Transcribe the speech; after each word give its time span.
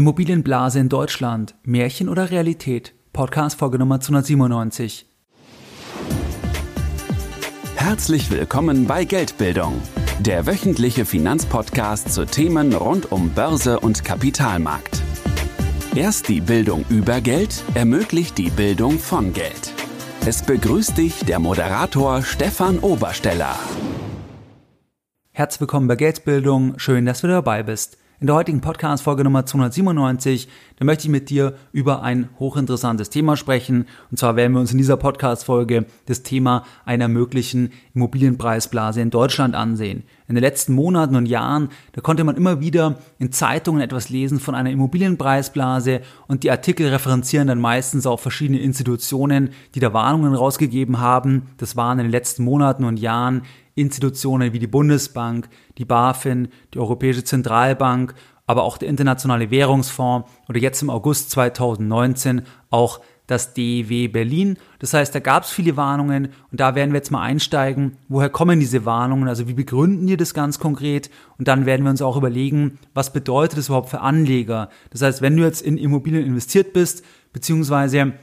Immobilienblase 0.00 0.78
in 0.78 0.88
Deutschland, 0.88 1.56
Märchen 1.62 2.08
oder 2.08 2.30
Realität? 2.30 2.94
Podcast 3.12 3.58
Folge 3.58 3.78
Nummer 3.78 4.00
297. 4.00 5.04
Herzlich 7.76 8.30
willkommen 8.30 8.86
bei 8.86 9.04
Geldbildung, 9.04 9.74
der 10.20 10.46
wöchentliche 10.46 11.04
Finanzpodcast 11.04 12.14
zu 12.14 12.24
Themen 12.24 12.72
rund 12.72 13.12
um 13.12 13.28
Börse 13.34 13.78
und 13.78 14.02
Kapitalmarkt. 14.02 15.02
Erst 15.94 16.30
die 16.30 16.40
Bildung 16.40 16.86
über 16.88 17.20
Geld 17.20 17.62
ermöglicht 17.74 18.38
die 18.38 18.48
Bildung 18.48 18.98
von 18.98 19.34
Geld. 19.34 19.74
Es 20.24 20.42
begrüßt 20.42 20.96
dich 20.96 21.26
der 21.26 21.40
Moderator 21.40 22.22
Stefan 22.22 22.78
Obersteller. 22.78 23.54
Herzlich 25.32 25.60
willkommen 25.60 25.88
bei 25.88 25.96
Geldbildung, 25.96 26.78
schön, 26.78 27.04
dass 27.04 27.20
du 27.20 27.26
dabei 27.26 27.62
bist. 27.62 27.99
In 28.22 28.26
der 28.26 28.36
heutigen 28.36 28.60
Podcast-Folge 28.60 29.24
Nummer 29.24 29.46
297, 29.46 30.46
da 30.76 30.84
möchte 30.84 31.04
ich 31.04 31.10
mit 31.10 31.30
dir 31.30 31.54
über 31.72 32.02
ein 32.02 32.28
hochinteressantes 32.38 33.08
Thema 33.08 33.34
sprechen. 33.34 33.86
Und 34.10 34.18
zwar 34.18 34.36
werden 34.36 34.52
wir 34.52 34.60
uns 34.60 34.72
in 34.72 34.76
dieser 34.76 34.98
Podcast-Folge 34.98 35.86
das 36.04 36.22
Thema 36.22 36.64
einer 36.84 37.08
möglichen 37.08 37.72
Immobilienpreisblase 37.94 39.00
in 39.00 39.08
Deutschland 39.08 39.54
ansehen. 39.54 40.04
In 40.28 40.34
den 40.34 40.44
letzten 40.44 40.74
Monaten 40.74 41.16
und 41.16 41.24
Jahren, 41.24 41.70
da 41.92 42.02
konnte 42.02 42.24
man 42.24 42.36
immer 42.36 42.60
wieder 42.60 42.98
in 43.18 43.32
Zeitungen 43.32 43.80
etwas 43.80 44.10
lesen 44.10 44.38
von 44.38 44.54
einer 44.54 44.70
Immobilienpreisblase 44.70 46.02
und 46.28 46.42
die 46.42 46.50
Artikel 46.50 46.88
referenzieren 46.88 47.48
dann 47.48 47.58
meistens 47.58 48.06
auch 48.06 48.20
verschiedene 48.20 48.60
Institutionen, 48.60 49.48
die 49.74 49.80
da 49.80 49.94
Warnungen 49.94 50.34
rausgegeben 50.34 51.00
haben. 51.00 51.46
Das 51.56 51.74
waren 51.74 51.98
in 51.98 52.04
den 52.04 52.12
letzten 52.12 52.44
Monaten 52.44 52.84
und 52.84 52.98
Jahren 52.98 53.44
Institutionen 53.80 54.52
wie 54.52 54.58
die 54.58 54.66
Bundesbank, 54.66 55.48
die 55.78 55.84
BaFin, 55.84 56.48
die 56.74 56.78
Europäische 56.78 57.24
Zentralbank, 57.24 58.14
aber 58.46 58.64
auch 58.64 58.78
der 58.78 58.88
Internationale 58.88 59.50
Währungsfonds 59.50 60.28
oder 60.48 60.58
jetzt 60.58 60.82
im 60.82 60.90
August 60.90 61.30
2019 61.30 62.42
auch 62.70 63.00
das 63.30 63.54
DEW 63.54 64.08
Berlin. 64.08 64.58
Das 64.80 64.92
heißt, 64.92 65.14
da 65.14 65.20
gab 65.20 65.44
es 65.44 65.50
viele 65.50 65.76
Warnungen 65.76 66.30
und 66.50 66.58
da 66.60 66.74
werden 66.74 66.90
wir 66.90 66.98
jetzt 66.98 67.12
mal 67.12 67.22
einsteigen, 67.22 67.96
woher 68.08 68.28
kommen 68.28 68.58
diese 68.58 68.84
Warnungen, 68.84 69.28
also 69.28 69.46
wie 69.46 69.54
begründen 69.54 70.06
die 70.06 70.16
das 70.16 70.34
ganz 70.34 70.58
konkret 70.58 71.10
und 71.38 71.46
dann 71.46 71.64
werden 71.64 71.84
wir 71.84 71.90
uns 71.90 72.02
auch 72.02 72.16
überlegen, 72.16 72.78
was 72.92 73.12
bedeutet 73.12 73.58
das 73.58 73.68
überhaupt 73.68 73.90
für 73.90 74.00
Anleger. 74.00 74.68
Das 74.90 75.02
heißt, 75.02 75.22
wenn 75.22 75.36
du 75.36 75.44
jetzt 75.44 75.62
in 75.62 75.78
Immobilien 75.78 76.26
investiert 76.26 76.72
bist, 76.72 77.04
beziehungsweise 77.32 78.14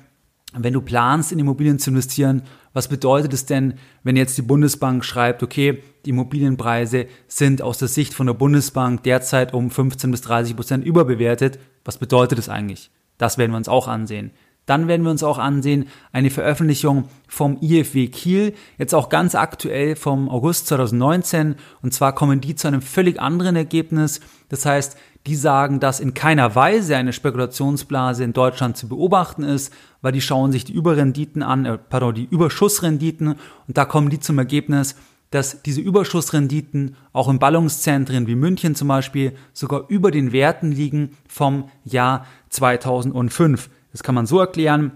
wenn 0.53 0.73
du 0.73 0.81
planst, 0.81 1.31
in 1.31 1.39
Immobilien 1.39 1.79
zu 1.79 1.89
investieren, 1.89 2.43
was 2.73 2.87
bedeutet 2.87 3.33
es 3.33 3.45
denn, 3.45 3.75
wenn 4.03 4.15
jetzt 4.15 4.37
die 4.37 4.43
Bundesbank 4.43 5.03
schreibt, 5.03 5.43
okay, 5.43 5.83
die 6.05 6.11
Immobilienpreise 6.11 7.07
sind 7.27 7.61
aus 7.61 7.77
der 7.79 7.87
Sicht 7.87 8.13
von 8.13 8.27
der 8.27 8.33
Bundesbank 8.33 9.03
derzeit 9.03 9.53
um 9.53 9.69
15 9.69 10.11
bis 10.11 10.21
30 10.21 10.55
Prozent 10.55 10.85
überbewertet? 10.85 11.59
Was 11.83 11.97
bedeutet 11.97 12.39
es 12.39 12.49
eigentlich? 12.49 12.91
Das 13.17 13.37
werden 13.37 13.51
wir 13.51 13.57
uns 13.57 13.69
auch 13.69 13.87
ansehen. 13.87 14.31
Dann 14.67 14.89
werden 14.89 15.03
wir 15.03 15.11
uns 15.11 15.23
auch 15.23 15.37
ansehen 15.37 15.87
eine 16.11 16.29
Veröffentlichung 16.29 17.05
vom 17.27 17.57
IFW 17.61 18.09
Kiel, 18.09 18.53
jetzt 18.77 18.93
auch 18.93 19.07
ganz 19.07 19.33
aktuell 19.33 19.95
vom 19.95 20.29
August 20.29 20.67
2019. 20.67 21.55
Und 21.81 21.93
zwar 21.93 22.13
kommen 22.13 22.41
die 22.41 22.53
zu 22.53 22.67
einem 22.67 22.81
völlig 22.81 23.19
anderen 23.19 23.55
Ergebnis. 23.55 24.19
Das 24.49 24.65
heißt, 24.65 24.97
die 25.25 25.35
sagen, 25.35 25.79
dass 25.79 26.01
in 26.01 26.13
keiner 26.13 26.53
Weise 26.55 26.97
eine 26.97 27.13
Spekulationsblase 27.13 28.25
in 28.25 28.33
Deutschland 28.33 28.75
zu 28.75 28.89
beobachten 28.89 29.43
ist, 29.43 29.73
weil 30.07 30.13
die 30.13 30.21
schauen 30.21 30.53
sich 30.53 30.63
die 30.63 30.71
Überrenditen 30.71 31.43
an, 31.43 31.65
äh, 31.65 31.77
pardon, 31.77 32.15
die 32.15 32.23
Überschussrenditen 32.23 33.27
und 33.27 33.37
da 33.67 33.83
kommen 33.83 34.09
die 34.09 34.21
zum 34.21 34.37
Ergebnis, 34.37 34.95
dass 35.31 35.63
diese 35.63 35.81
Überschussrenditen 35.81 36.95
auch 37.11 37.27
in 37.27 37.39
Ballungszentren 37.39 38.25
wie 38.25 38.35
München 38.35 38.73
zum 38.73 38.87
Beispiel 38.87 39.33
sogar 39.51 39.83
über 39.89 40.09
den 40.09 40.31
Werten 40.31 40.71
liegen 40.71 41.17
vom 41.27 41.69
Jahr 41.83 42.25
2005. 42.51 43.69
Das 43.91 44.01
kann 44.01 44.15
man 44.15 44.27
so 44.27 44.39
erklären, 44.39 44.93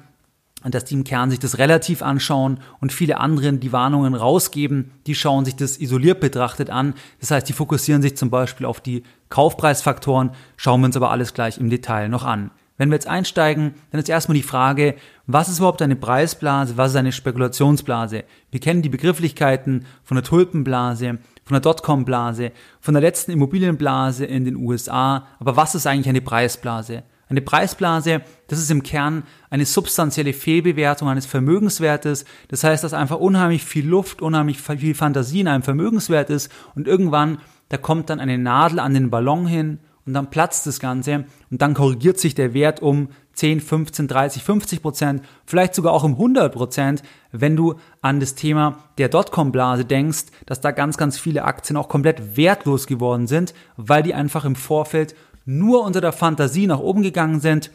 dass 0.63 0.85
die 0.85 0.93
im 0.93 1.03
Kern 1.03 1.29
sich 1.29 1.39
das 1.39 1.57
relativ 1.57 2.01
anschauen 2.01 2.61
und 2.79 2.93
viele 2.93 3.19
anderen 3.19 3.59
die 3.59 3.73
Warnungen 3.73 4.15
rausgeben, 4.15 4.91
die 5.07 5.15
schauen 5.15 5.43
sich 5.43 5.57
das 5.57 5.77
isoliert 5.77 6.21
betrachtet 6.21 6.69
an. 6.69 6.93
Das 7.19 7.31
heißt, 7.31 7.49
die 7.49 7.53
fokussieren 7.53 8.01
sich 8.01 8.15
zum 8.15 8.29
Beispiel 8.29 8.65
auf 8.65 8.79
die 8.79 9.03
Kaufpreisfaktoren, 9.27 10.31
schauen 10.55 10.79
wir 10.79 10.85
uns 10.85 10.95
aber 10.95 11.11
alles 11.11 11.33
gleich 11.33 11.57
im 11.57 11.69
Detail 11.69 12.07
noch 12.07 12.23
an. 12.23 12.51
Wenn 12.81 12.89
wir 12.89 12.95
jetzt 12.95 13.07
einsteigen, 13.07 13.75
dann 13.91 14.01
ist 14.01 14.09
erstmal 14.09 14.35
die 14.35 14.41
Frage, 14.41 14.95
was 15.27 15.49
ist 15.49 15.59
überhaupt 15.59 15.83
eine 15.83 15.95
Preisblase, 15.95 16.77
was 16.77 16.93
ist 16.93 16.97
eine 16.97 17.11
Spekulationsblase? 17.11 18.23
Wir 18.49 18.59
kennen 18.59 18.81
die 18.81 18.89
Begrifflichkeiten 18.89 19.85
von 20.03 20.15
der 20.15 20.23
Tulpenblase, 20.23 21.19
von 21.43 21.53
der 21.53 21.59
Dotcom-Blase, 21.59 22.51
von 22.79 22.95
der 22.95 23.01
letzten 23.01 23.33
Immobilienblase 23.33 24.25
in 24.25 24.45
den 24.45 24.55
USA, 24.55 25.27
aber 25.39 25.55
was 25.55 25.75
ist 25.75 25.85
eigentlich 25.85 26.09
eine 26.09 26.21
Preisblase? 26.21 27.03
Eine 27.29 27.41
Preisblase, 27.41 28.23
das 28.47 28.57
ist 28.57 28.71
im 28.71 28.81
Kern 28.81 29.25
eine 29.51 29.67
substanzielle 29.67 30.33
Fehlbewertung 30.33 31.07
eines 31.07 31.27
Vermögenswertes. 31.27 32.25
Das 32.47 32.63
heißt, 32.63 32.83
dass 32.83 32.95
einfach 32.95 33.19
unheimlich 33.19 33.63
viel 33.63 33.87
Luft, 33.87 34.23
unheimlich 34.23 34.59
viel 34.59 34.95
Fantasie 34.95 35.41
in 35.41 35.47
einem 35.47 35.61
Vermögenswert 35.61 36.31
ist 36.31 36.51
und 36.73 36.87
irgendwann, 36.87 37.37
da 37.69 37.77
kommt 37.77 38.09
dann 38.09 38.19
eine 38.19 38.39
Nadel 38.39 38.79
an 38.79 38.95
den 38.95 39.11
Ballon 39.11 39.45
hin 39.45 39.77
und 40.05 40.13
dann 40.13 40.29
platzt 40.29 40.65
das 40.67 40.79
Ganze 40.79 41.25
und 41.49 41.61
dann 41.61 41.73
korrigiert 41.73 42.19
sich 42.19 42.35
der 42.35 42.53
Wert 42.53 42.81
um 42.81 43.09
10, 43.33 43.61
15, 43.61 44.07
30, 44.07 44.43
50 44.43 44.81
Prozent, 44.81 45.23
vielleicht 45.45 45.73
sogar 45.73 45.93
auch 45.93 46.03
um 46.03 46.13
100 46.13 46.53
Prozent, 46.53 47.03
wenn 47.31 47.55
du 47.55 47.75
an 48.01 48.19
das 48.19 48.35
Thema 48.35 48.83
der 48.97 49.09
Dotcom-Blase 49.09 49.85
denkst, 49.85 50.25
dass 50.45 50.61
da 50.61 50.71
ganz, 50.71 50.97
ganz 50.97 51.17
viele 51.17 51.45
Aktien 51.45 51.77
auch 51.77 51.87
komplett 51.87 52.35
wertlos 52.35 52.87
geworden 52.87 53.27
sind, 53.27 53.53
weil 53.77 54.03
die 54.03 54.13
einfach 54.13 54.45
im 54.45 54.55
Vorfeld 54.55 55.15
nur 55.45 55.83
unter 55.83 56.01
der 56.01 56.11
Fantasie 56.11 56.67
nach 56.67 56.79
oben 56.79 57.01
gegangen 57.01 57.39
sind. 57.39 57.71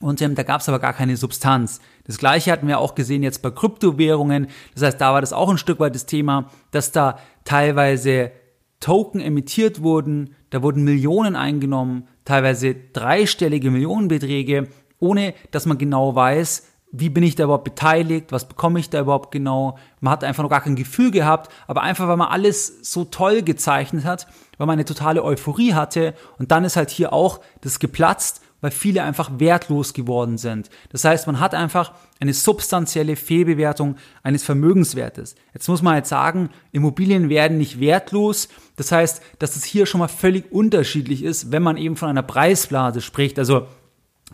Und 0.00 0.20
ähm, 0.20 0.34
da 0.34 0.42
gab 0.42 0.60
es 0.60 0.68
aber 0.68 0.80
gar 0.80 0.92
keine 0.92 1.16
Substanz. 1.16 1.80
Das 2.04 2.18
gleiche 2.18 2.50
hatten 2.50 2.66
wir 2.66 2.80
auch 2.80 2.94
gesehen 2.94 3.22
jetzt 3.22 3.40
bei 3.40 3.50
Kryptowährungen. 3.50 4.48
Das 4.74 4.82
heißt, 4.82 5.00
da 5.00 5.12
war 5.12 5.20
das 5.20 5.32
auch 5.32 5.48
ein 5.48 5.58
Stück 5.58 5.78
weit 5.78 5.94
das 5.94 6.06
Thema, 6.06 6.50
dass 6.72 6.90
da 6.90 7.18
teilweise 7.44 8.32
Token 8.82 9.20
emittiert 9.20 9.82
wurden, 9.82 10.34
da 10.50 10.62
wurden 10.62 10.84
Millionen 10.84 11.36
eingenommen, 11.36 12.08
teilweise 12.26 12.74
dreistellige 12.74 13.70
Millionenbeträge, 13.70 14.68
ohne 14.98 15.32
dass 15.52 15.64
man 15.64 15.78
genau 15.78 16.14
weiß, 16.14 16.66
wie 16.92 17.08
bin 17.08 17.22
ich 17.22 17.34
da 17.36 17.44
überhaupt 17.44 17.64
beteiligt, 17.64 18.32
was 18.32 18.46
bekomme 18.46 18.78
ich 18.78 18.90
da 18.90 19.00
überhaupt 19.00 19.30
genau. 19.32 19.78
Man 20.00 20.12
hat 20.12 20.24
einfach 20.24 20.42
noch 20.42 20.50
gar 20.50 20.60
kein 20.60 20.76
Gefühl 20.76 21.10
gehabt, 21.10 21.50
aber 21.66 21.82
einfach, 21.82 22.06
weil 22.06 22.18
man 22.18 22.28
alles 22.28 22.80
so 22.82 23.04
toll 23.04 23.42
gezeichnet 23.42 24.04
hat, 24.04 24.26
weil 24.58 24.66
man 24.66 24.74
eine 24.74 24.84
totale 24.84 25.24
Euphorie 25.24 25.72
hatte 25.72 26.12
und 26.38 26.50
dann 26.50 26.64
ist 26.64 26.76
halt 26.76 26.90
hier 26.90 27.14
auch 27.14 27.40
das 27.62 27.78
geplatzt, 27.78 28.42
weil 28.60 28.70
viele 28.70 29.02
einfach 29.02 29.30
wertlos 29.38 29.94
geworden 29.94 30.38
sind. 30.38 30.70
Das 30.90 31.04
heißt, 31.04 31.26
man 31.26 31.40
hat 31.40 31.54
einfach 31.54 31.92
eine 32.20 32.34
substanzielle 32.34 33.16
Fehlbewertung 33.16 33.96
eines 34.22 34.44
Vermögenswertes. 34.44 35.34
Jetzt 35.54 35.68
muss 35.68 35.82
man 35.82 35.94
halt 35.94 36.06
sagen, 36.06 36.50
Immobilien 36.70 37.28
werden 37.28 37.58
nicht 37.58 37.80
wertlos. 37.80 38.48
Das 38.76 38.92
heißt, 38.92 39.22
dass 39.38 39.56
es 39.56 39.64
hier 39.64 39.86
schon 39.86 39.98
mal 39.98 40.08
völlig 40.08 40.50
unterschiedlich 40.50 41.22
ist, 41.22 41.52
wenn 41.52 41.62
man 41.62 41.76
eben 41.76 41.96
von 41.96 42.08
einer 42.08 42.22
Preisblase 42.22 43.00
spricht. 43.00 43.38
Also 43.38 43.66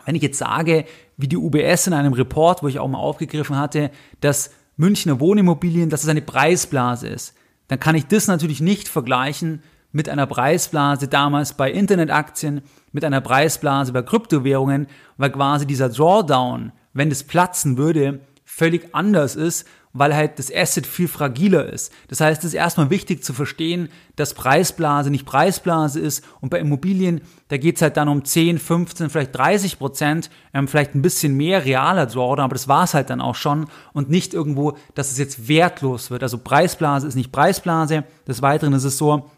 wenn 0.05 0.15
ich 0.15 0.21
jetzt 0.21 0.37
sage, 0.37 0.85
wie 1.17 1.27
die 1.27 1.37
UBS 1.37 1.87
in 1.87 1.93
einem 1.93 2.13
Report, 2.13 2.63
wo 2.63 2.67
ich 2.67 2.79
auch 2.79 2.87
mal 2.87 2.99
aufgegriffen 2.99 3.57
hatte, 3.57 3.91
dass 4.21 4.51
Münchner 4.77 5.19
Wohnimmobilien, 5.19 5.89
dass 5.89 6.03
es 6.03 6.09
eine 6.09 6.21
Preisblase 6.21 7.07
ist, 7.07 7.33
dann 7.67 7.79
kann 7.79 7.95
ich 7.95 8.07
das 8.07 8.27
natürlich 8.27 8.61
nicht 8.61 8.87
vergleichen 8.87 9.61
mit 9.91 10.07
einer 10.07 10.25
Preisblase 10.25 11.07
damals 11.07 11.53
bei 11.53 11.71
Internetaktien, 11.71 12.61
mit 12.91 13.03
einer 13.03 13.21
Preisblase 13.21 13.91
bei 13.91 14.01
Kryptowährungen, 14.01 14.87
weil 15.17 15.31
quasi 15.31 15.65
dieser 15.65 15.89
Drawdown, 15.89 16.71
wenn 16.93 17.11
es 17.11 17.23
platzen 17.23 17.77
würde, 17.77 18.21
völlig 18.45 18.93
anders 18.93 19.35
ist 19.35 19.67
weil 19.93 20.15
halt 20.15 20.37
das 20.37 20.53
Asset 20.53 20.85
viel 20.85 21.07
fragiler 21.07 21.65
ist. 21.71 21.91
Das 22.09 22.21
heißt, 22.21 22.43
es 22.43 22.49
ist 22.49 22.53
erstmal 22.53 22.89
wichtig 22.89 23.23
zu 23.23 23.33
verstehen, 23.33 23.89
dass 24.15 24.33
Preisblase 24.33 25.09
nicht 25.09 25.25
Preisblase 25.25 25.99
ist 25.99 26.23
und 26.41 26.49
bei 26.49 26.59
Immobilien, 26.59 27.21
da 27.47 27.57
geht's 27.57 27.81
halt 27.81 27.97
dann 27.97 28.07
um 28.07 28.23
10, 28.23 28.59
15, 28.59 29.09
vielleicht 29.09 29.35
30 29.35 29.79
Prozent, 29.79 30.29
ähm, 30.53 30.67
vielleicht 30.67 30.93
ein 30.93 31.01
bisschen 31.01 31.35
mehr 31.35 31.65
realer 31.65 32.05
Drawdown, 32.05 32.45
aber 32.45 32.53
das 32.53 32.67
war's 32.67 32.93
halt 32.93 33.09
dann 33.09 33.21
auch 33.21 33.35
schon 33.35 33.65
und 33.93 34.09
nicht 34.09 34.33
irgendwo, 34.33 34.77
dass 34.93 35.11
es 35.11 35.17
jetzt 35.17 35.47
wertlos 35.47 36.11
wird. 36.11 36.21
Also 36.21 36.37
Preisblase 36.37 37.07
ist 37.07 37.15
nicht 37.15 37.31
Preisblase. 37.31 38.03
Des 38.27 38.41
Weiteren 38.41 38.73
ist 38.73 38.83
es 38.83 38.97
so, 38.97 39.29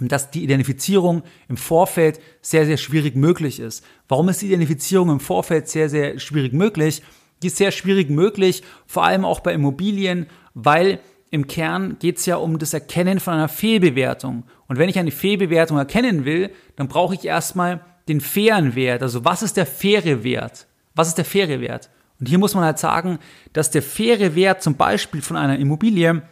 dass 0.00 0.30
die 0.30 0.42
Identifizierung 0.42 1.22
im 1.48 1.56
Vorfeld 1.56 2.18
sehr, 2.40 2.64
sehr 2.64 2.78
schwierig 2.78 3.14
möglich 3.14 3.60
ist. 3.60 3.84
Warum 4.08 4.30
ist 4.30 4.40
die 4.40 4.46
Identifizierung 4.46 5.10
im 5.10 5.20
Vorfeld 5.20 5.68
sehr, 5.68 5.88
sehr 5.88 6.18
schwierig 6.18 6.52
möglich? 6.54 7.02
Die 7.42 7.48
ist 7.48 7.56
sehr 7.56 7.70
schwierig 7.70 8.10
möglich, 8.10 8.62
vor 8.86 9.04
allem 9.04 9.24
auch 9.24 9.40
bei 9.40 9.52
Immobilien, 9.52 10.26
weil 10.54 11.00
im 11.30 11.46
Kern 11.46 11.96
geht 11.98 12.18
es 12.18 12.26
ja 12.26 12.36
um 12.36 12.58
das 12.58 12.74
Erkennen 12.74 13.18
von 13.18 13.34
einer 13.34 13.48
Fehlbewertung. 13.48 14.44
Und 14.68 14.78
wenn 14.78 14.88
ich 14.88 14.98
eine 14.98 15.10
Fehlbewertung 15.10 15.78
erkennen 15.78 16.24
will, 16.24 16.50
dann 16.76 16.88
brauche 16.88 17.14
ich 17.14 17.24
erstmal 17.24 17.80
den 18.08 18.20
fairen 18.20 18.74
Wert. 18.74 19.02
Also 19.02 19.24
was 19.24 19.42
ist 19.42 19.56
der 19.56 19.66
faire 19.66 20.24
Wert? 20.24 20.66
Was 20.94 21.08
ist 21.08 21.16
der 21.16 21.24
faire 21.24 21.60
Wert? 21.60 21.88
Und 22.20 22.28
hier 22.28 22.38
muss 22.38 22.54
man 22.54 22.64
halt 22.64 22.78
sagen, 22.78 23.18
dass 23.52 23.70
der 23.70 23.82
faire 23.82 24.34
Wert 24.34 24.62
zum 24.62 24.76
Beispiel 24.76 25.22
von 25.22 25.36
einer 25.36 25.58
Immobilie 25.58 26.22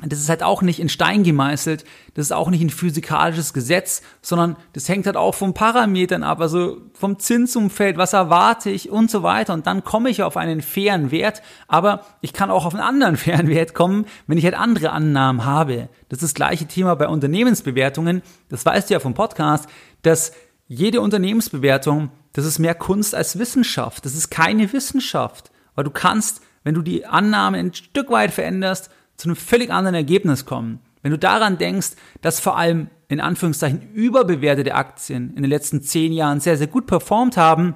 das 0.00 0.20
ist 0.20 0.30
halt 0.30 0.42
auch 0.42 0.62
nicht 0.62 0.80
in 0.80 0.88
Stein 0.88 1.22
gemeißelt, 1.22 1.84
das 2.14 2.26
ist 2.26 2.32
auch 2.32 2.48
nicht 2.48 2.62
ein 2.62 2.70
physikalisches 2.70 3.52
Gesetz, 3.52 4.00
sondern 4.22 4.56
das 4.72 4.88
hängt 4.88 5.04
halt 5.04 5.18
auch 5.18 5.34
von 5.34 5.52
Parametern 5.52 6.22
ab, 6.22 6.40
also 6.40 6.78
vom 6.94 7.18
Zinsumfeld, 7.18 7.98
was 7.98 8.14
erwarte 8.14 8.70
ich 8.70 8.88
und 8.90 9.10
so 9.10 9.22
weiter. 9.22 9.52
Und 9.52 9.66
dann 9.66 9.84
komme 9.84 10.08
ich 10.08 10.22
auf 10.22 10.38
einen 10.38 10.62
fairen 10.62 11.10
Wert, 11.10 11.42
aber 11.68 12.06
ich 12.22 12.32
kann 12.32 12.50
auch 12.50 12.64
auf 12.64 12.74
einen 12.74 12.82
anderen 12.82 13.16
fairen 13.18 13.48
Wert 13.48 13.74
kommen, 13.74 14.06
wenn 14.26 14.38
ich 14.38 14.44
halt 14.44 14.54
andere 14.54 14.90
Annahmen 14.90 15.44
habe. 15.44 15.90
Das 16.08 16.18
ist 16.18 16.22
das 16.22 16.34
gleiche 16.34 16.66
Thema 16.66 16.96
bei 16.96 17.06
Unternehmensbewertungen. 17.06 18.22
Das 18.48 18.64
weißt 18.64 18.88
du 18.88 18.94
ja 18.94 19.00
vom 19.00 19.12
Podcast, 19.12 19.68
dass 20.00 20.32
jede 20.68 21.02
Unternehmensbewertung, 21.02 22.10
das 22.32 22.46
ist 22.46 22.58
mehr 22.58 22.74
Kunst 22.74 23.14
als 23.14 23.38
Wissenschaft. 23.38 24.06
Das 24.06 24.14
ist 24.14 24.30
keine 24.30 24.72
Wissenschaft, 24.72 25.50
weil 25.74 25.84
du 25.84 25.90
kannst, 25.90 26.40
wenn 26.64 26.74
du 26.74 26.80
die 26.80 27.04
Annahme 27.04 27.58
ein 27.58 27.74
Stück 27.74 28.10
weit 28.10 28.30
veränderst, 28.30 28.90
zu 29.16 29.28
einem 29.28 29.36
völlig 29.36 29.70
anderen 29.70 29.94
Ergebnis 29.94 30.44
kommen. 30.44 30.80
Wenn 31.02 31.10
du 31.10 31.18
daran 31.18 31.58
denkst, 31.58 31.92
dass 32.20 32.40
vor 32.40 32.56
allem 32.56 32.88
in 33.08 33.20
Anführungszeichen 33.20 33.92
überbewertete 33.92 34.74
Aktien 34.74 35.34
in 35.36 35.42
den 35.42 35.50
letzten 35.50 35.82
zehn 35.82 36.12
Jahren 36.12 36.40
sehr, 36.40 36.56
sehr 36.56 36.68
gut 36.68 36.86
performt 36.86 37.36
haben, 37.36 37.74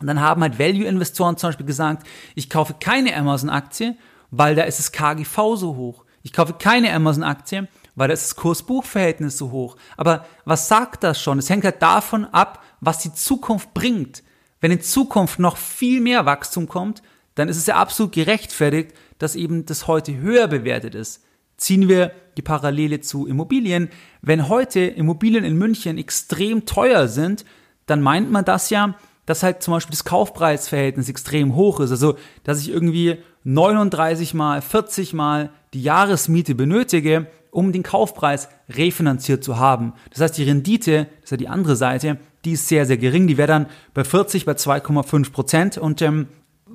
dann 0.00 0.20
haben 0.20 0.42
halt 0.42 0.58
Value-Investoren 0.58 1.36
zum 1.36 1.48
Beispiel 1.48 1.66
gesagt, 1.66 2.06
ich 2.34 2.48
kaufe 2.48 2.74
keine 2.78 3.16
Amazon-Aktie, 3.16 3.96
weil 4.30 4.54
da 4.54 4.62
ist 4.62 4.78
das 4.78 4.92
KGV 4.92 5.56
so 5.56 5.76
hoch. 5.76 6.04
Ich 6.22 6.32
kaufe 6.32 6.54
keine 6.54 6.92
Amazon-Aktie, 6.92 7.68
weil 7.96 8.08
da 8.08 8.14
ist 8.14 8.24
das 8.24 8.36
Kurs-Buch-Verhältnis 8.36 9.38
so 9.38 9.50
hoch. 9.50 9.76
Aber 9.96 10.26
was 10.44 10.68
sagt 10.68 11.02
das 11.02 11.20
schon? 11.20 11.38
Es 11.38 11.50
hängt 11.50 11.64
halt 11.64 11.82
davon 11.82 12.26
ab, 12.26 12.62
was 12.80 12.98
die 12.98 13.12
Zukunft 13.12 13.74
bringt. 13.74 14.22
Wenn 14.60 14.70
in 14.70 14.82
Zukunft 14.82 15.38
noch 15.38 15.56
viel 15.56 16.00
mehr 16.00 16.26
Wachstum 16.26 16.68
kommt, 16.68 17.02
dann 17.34 17.48
ist 17.48 17.56
es 17.56 17.66
ja 17.66 17.76
absolut 17.76 18.12
gerechtfertigt, 18.12 18.92
dass 19.18 19.36
eben 19.36 19.66
das 19.66 19.86
heute 19.86 20.16
höher 20.16 20.48
bewertet 20.48 20.94
ist. 20.94 21.24
Ziehen 21.56 21.88
wir 21.88 22.12
die 22.36 22.42
Parallele 22.42 23.00
zu 23.00 23.26
Immobilien. 23.26 23.88
Wenn 24.22 24.48
heute 24.48 24.80
Immobilien 24.80 25.44
in 25.44 25.56
München 25.56 25.98
extrem 25.98 26.66
teuer 26.66 27.08
sind, 27.08 27.44
dann 27.86 28.00
meint 28.00 28.30
man 28.30 28.44
das 28.44 28.70
ja, 28.70 28.94
dass 29.26 29.42
halt 29.42 29.62
zum 29.62 29.74
Beispiel 29.74 29.90
das 29.90 30.04
Kaufpreisverhältnis 30.04 31.08
extrem 31.08 31.54
hoch 31.54 31.80
ist. 31.80 31.90
Also, 31.90 32.16
dass 32.44 32.60
ich 32.60 32.70
irgendwie 32.70 33.18
39 33.44 34.34
mal, 34.34 34.62
40 34.62 35.12
mal 35.12 35.50
die 35.74 35.82
Jahresmiete 35.82 36.54
benötige, 36.54 37.26
um 37.50 37.72
den 37.72 37.82
Kaufpreis 37.82 38.48
refinanziert 38.68 39.42
zu 39.42 39.58
haben. 39.58 39.94
Das 40.10 40.20
heißt, 40.20 40.38
die 40.38 40.44
Rendite, 40.44 41.08
das 41.20 41.24
ist 41.24 41.30
ja 41.32 41.36
die 41.36 41.48
andere 41.48 41.76
Seite, 41.76 42.18
die 42.44 42.52
ist 42.52 42.68
sehr, 42.68 42.86
sehr 42.86 42.96
gering. 42.98 43.26
Die 43.26 43.36
wäre 43.36 43.48
dann 43.48 43.66
bei 43.94 44.04
40 44.04 44.44
bei 44.44 44.52
2,5 44.52 45.32
Prozent. 45.32 45.78
Und 45.78 46.00
ähm, 46.02 46.28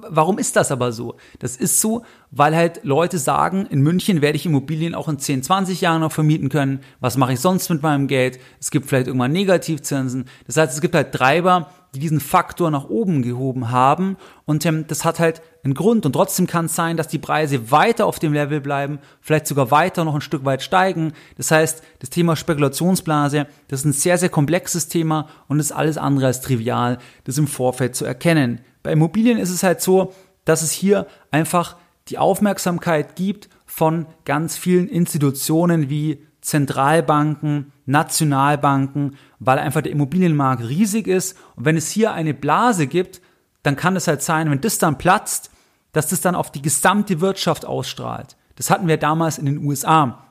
warum 0.09 0.37
ist 0.37 0.55
das 0.55 0.71
aber 0.71 0.91
so? 0.91 1.15
Das 1.39 1.55
ist 1.55 1.81
so, 1.81 2.03
weil 2.31 2.55
halt 2.55 2.83
Leute 2.83 3.17
sagen, 3.17 3.65
in 3.67 3.81
München 3.81 4.21
werde 4.21 4.35
ich 4.35 4.45
Immobilien 4.45 4.95
auch 4.95 5.07
in 5.07 5.19
10, 5.19 5.43
20 5.43 5.81
Jahren 5.81 6.01
noch 6.01 6.11
vermieten 6.11 6.49
können. 6.49 6.79
Was 6.99 7.17
mache 7.17 7.33
ich 7.33 7.39
sonst 7.39 7.69
mit 7.69 7.81
meinem 7.81 8.07
Geld? 8.07 8.39
Es 8.59 8.71
gibt 8.71 8.87
vielleicht 8.87 9.07
irgendwann 9.07 9.31
Negativzinsen. 9.31 10.25
Das 10.47 10.57
heißt, 10.57 10.73
es 10.73 10.81
gibt 10.81 10.95
halt 10.95 11.11
Treiber, 11.11 11.69
die 11.93 11.99
diesen 11.99 12.19
Faktor 12.19 12.71
nach 12.71 12.89
oben 12.89 13.21
gehoben 13.21 13.69
haben. 13.69 14.17
Und 14.45 14.65
ähm, 14.65 14.85
das 14.87 15.05
hat 15.05 15.19
halt 15.19 15.41
einen 15.63 15.75
Grund. 15.75 16.05
Und 16.05 16.13
trotzdem 16.13 16.47
kann 16.47 16.65
es 16.65 16.75
sein, 16.75 16.97
dass 16.97 17.07
die 17.07 17.19
Preise 17.19 17.71
weiter 17.71 18.07
auf 18.07 18.19
dem 18.19 18.33
Level 18.33 18.61
bleiben, 18.61 18.99
vielleicht 19.21 19.47
sogar 19.47 19.69
weiter 19.69 20.03
noch 20.03 20.15
ein 20.15 20.21
Stück 20.21 20.43
weit 20.43 20.63
steigen. 20.63 21.13
Das 21.37 21.51
heißt, 21.51 21.83
das 21.99 22.09
Thema 22.09 22.35
Spekulationsblase, 22.35 23.47
das 23.67 23.81
ist 23.81 23.85
ein 23.85 23.93
sehr, 23.93 24.17
sehr 24.17 24.29
komplexes 24.29 24.87
Thema 24.87 25.29
und 25.47 25.59
ist 25.59 25.71
alles 25.71 25.97
andere 25.97 26.27
als 26.27 26.41
trivial, 26.41 26.97
das 27.25 27.37
im 27.37 27.47
Vorfeld 27.47 27.95
zu 27.95 28.05
erkennen. 28.05 28.61
Bei 28.83 28.91
Immobilien 28.91 29.37
ist 29.37 29.49
es 29.49 29.63
halt 29.63 29.81
so, 29.81 30.13
dass 30.45 30.61
es 30.61 30.71
hier 30.71 31.07
einfach 31.31 31.77
die 32.09 32.17
Aufmerksamkeit 32.17 33.15
gibt 33.15 33.49
von 33.65 34.05
ganz 34.25 34.57
vielen 34.57 34.87
Institutionen 34.87 35.89
wie 35.89 36.25
Zentralbanken, 36.41 37.71
Nationalbanken, 37.85 39.15
weil 39.39 39.57
einfach 39.59 39.81
der 39.81 39.93
Immobilienmarkt 39.93 40.63
riesig 40.63 41.07
ist. 41.07 41.37
Und 41.55 41.65
wenn 41.65 41.77
es 41.77 41.89
hier 41.89 42.11
eine 42.11 42.33
Blase 42.33 42.87
gibt, 42.87 43.21
dann 43.63 43.77
kann 43.77 43.95
es 43.95 44.07
halt 44.07 44.21
sein, 44.21 44.51
wenn 44.51 44.59
das 44.59 44.77
dann 44.77 44.97
platzt, 44.97 45.49
dass 45.93 46.07
das 46.07 46.21
dann 46.21 46.35
auf 46.35 46.51
die 46.51 46.61
gesamte 46.61 47.21
Wirtschaft 47.21 47.65
ausstrahlt. 47.65 48.35
Das 48.55 48.69
hatten 48.69 48.87
wir 48.87 48.97
damals 48.97 49.37
in 49.37 49.45
den 49.45 49.65
USA. 49.65 50.25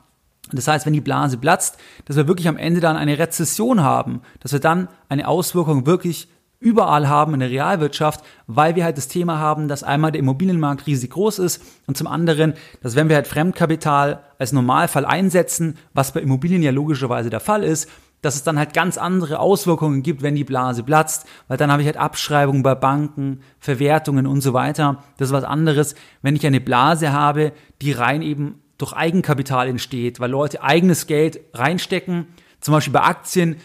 Das 0.52 0.68
heißt, 0.68 0.84
wenn 0.84 0.92
die 0.92 1.00
Blase 1.00 1.38
platzt, 1.38 1.78
dass 2.04 2.16
wir 2.16 2.28
wirklich 2.28 2.48
am 2.48 2.58
Ende 2.58 2.80
dann 2.80 2.96
eine 2.96 3.18
Rezession 3.18 3.82
haben, 3.82 4.20
dass 4.40 4.52
wir 4.52 4.60
dann 4.60 4.88
eine 5.08 5.26
Auswirkung 5.28 5.86
wirklich 5.86 6.28
überall 6.62 7.08
haben 7.08 7.34
in 7.34 7.40
der 7.40 7.50
Realwirtschaft, 7.50 8.24
weil 8.46 8.76
wir 8.76 8.84
halt 8.84 8.96
das 8.96 9.08
Thema 9.08 9.38
haben, 9.38 9.68
dass 9.68 9.82
einmal 9.82 10.12
der 10.12 10.20
Immobilienmarkt 10.20 10.86
riesig 10.86 11.10
groß 11.10 11.40
ist 11.40 11.62
und 11.86 11.96
zum 11.96 12.06
anderen, 12.06 12.54
dass 12.82 12.96
wenn 12.96 13.08
wir 13.08 13.16
halt 13.16 13.26
Fremdkapital 13.26 14.22
als 14.38 14.52
Normalfall 14.52 15.04
einsetzen, 15.04 15.76
was 15.92 16.12
bei 16.12 16.20
Immobilien 16.20 16.62
ja 16.62 16.70
logischerweise 16.70 17.30
der 17.30 17.40
Fall 17.40 17.64
ist, 17.64 17.88
dass 18.22 18.36
es 18.36 18.44
dann 18.44 18.58
halt 18.58 18.72
ganz 18.72 18.98
andere 18.98 19.40
Auswirkungen 19.40 20.02
gibt, 20.02 20.22
wenn 20.22 20.36
die 20.36 20.44
Blase 20.44 20.84
platzt, 20.84 21.26
weil 21.48 21.56
dann 21.56 21.70
habe 21.72 21.82
ich 21.82 21.86
halt 21.86 21.96
Abschreibungen 21.96 22.62
bei 22.62 22.76
Banken, 22.76 23.40
Verwertungen 23.58 24.26
und 24.26 24.40
so 24.40 24.52
weiter. 24.52 25.02
Das 25.18 25.28
ist 25.28 25.34
was 25.34 25.44
anderes, 25.44 25.96
wenn 26.22 26.36
ich 26.36 26.46
eine 26.46 26.60
Blase 26.60 27.12
habe, 27.12 27.52
die 27.82 27.92
rein 27.92 28.22
eben 28.22 28.62
durch 28.78 28.92
Eigenkapital 28.92 29.68
entsteht, 29.68 30.20
weil 30.20 30.30
Leute 30.30 30.62
eigenes 30.62 31.06
Geld 31.06 31.40
reinstecken, 31.52 32.26
zum 32.60 32.72
Beispiel 32.72 32.92
bei 32.92 33.02
Aktien 33.02 33.56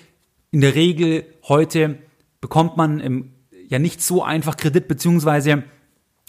in 0.52 0.62
der 0.62 0.76
Regel 0.76 1.26
heute 1.48 2.00
bekommt 2.42 2.78
man 2.78 3.00
im, 3.00 3.34
ja 3.68 3.80
nicht 3.80 4.02
so 4.02 4.24
einfach 4.24 4.58
Kredit, 4.58 4.88
beziehungsweise 4.88 5.64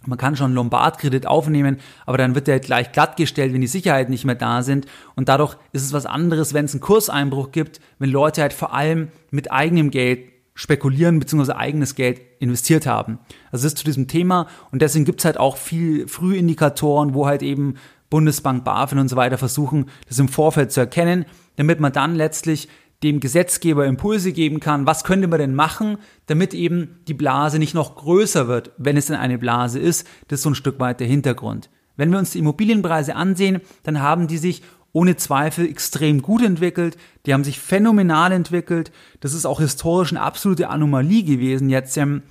man 0.07 0.19
kann 0.19 0.37
schon 0.37 0.55
Lombardkredit 0.55 1.27
aufnehmen, 1.27 1.79
aber 2.07 2.19
dann 2.19 2.35
wird 2.35 2.47
der 2.47 2.61
gleich 2.61 2.93
glattgestellt, 2.93 3.53
wenn 3.53 3.61
die 3.61 3.67
Sicherheiten 3.67 4.13
nicht 4.13 4.25
mehr 4.25 4.37
da 4.37 4.63
sind. 4.63 4.87
Und 5.17 5.29
dadurch 5.29 5.57
ist 5.73 5.83
es 5.83 5.93
was 5.93 6.07
anderes, 6.07 6.55
wenn 6.55 6.67
es 6.67 6.73
einen 6.73 6.81
Kurseinbruch 6.81 7.51
gibt, 7.51 7.81
wenn 7.99 8.11
Leute 8.11 8.43
halt 8.43 8.53
vor 8.53 8.73
allem 8.73 9.09
mit 9.31 9.51
eigenem 9.51 9.91
Geld 9.91 10.21
spekulieren 10.55 11.19
bzw. 11.19 11.53
eigenes 11.53 11.95
Geld 11.95 12.21
investiert 12.39 12.87
haben. 12.87 13.19
Also 13.51 13.65
das 13.65 13.73
ist 13.73 13.79
zu 13.79 13.85
diesem 13.85 14.09
Thema 14.09 14.47
und 14.71 14.83
deswegen 14.83 15.05
gibt 15.05 15.21
es 15.21 15.25
halt 15.25 15.39
auch 15.39 15.57
viel 15.57 16.09
Frühindikatoren, 16.09 17.15
wo 17.15 17.27
halt 17.27 17.43
eben 17.43 17.75
Bundesbank, 18.11 18.65
BaFin 18.65 18.99
und 18.99 19.09
so 19.09 19.17
weiter 19.17 19.39
versuchen, 19.39 19.87
das 20.09 20.19
im 20.19 20.29
Vorfeld 20.29 20.73
zu 20.73 20.81
erkennen, 20.81 21.27
damit 21.57 21.81
man 21.81 21.93
dann 21.93 22.15
letztlich 22.15 22.69
dem 23.03 23.21
Gesetzgeber 23.21 23.87
Impulse 23.87 24.33
geben 24.33 24.61
kann, 24.61 24.87
was 24.87 25.05
könnte 25.05 25.29
man 25.29 25.39
denn 25.39 25.55
machen, 25.55 25.99
damit 26.27 26.53
eben 26.53 27.01
die 27.07 27.15
Blase 27.15 27.59
nicht 27.59 27.75
noch 27.75 27.97
größer 27.97 28.49
wird, 28.49 28.73
wenn 28.77 28.97
es 28.97 29.07
denn 29.07 29.17
eine 29.17 29.39
Blase 29.39 29.79
ist. 29.79 30.07
Das 30.27 30.41
ist 30.41 30.43
so 30.43 30.51
ein 30.51 30.57
Stück 30.57 30.81
weit 30.81 31.01
der 31.01 31.07
Hintergrund. 31.07 31.71
Wenn 31.97 32.11
wir 32.11 32.19
uns 32.19 32.33
die 32.33 32.41
Immobilienpreise 32.41 33.15
ansehen, 33.15 33.61
dann 33.83 34.01
haben 34.01 34.27
die 34.27 34.39
sich 34.39 34.63
ohne 34.93 35.17
Zweifel 35.17 35.69
extrem 35.69 36.23
gut 36.23 36.43
entwickelt. 36.43 36.97
Die 37.27 37.35
haben 37.35 37.45
sich 37.45 37.61
phänomenal 37.61 38.33
entwickelt. 38.33 38.91
Das 39.21 39.35
ist 39.35 39.47
auch 39.47 39.61
historisch 39.61 40.13
eine 40.13 40.23
absolute 40.23 40.71
Anomalie 40.71 41.23
gewesen 41.23 41.69
jetzt 41.69 41.97
ähm, 41.97 42.23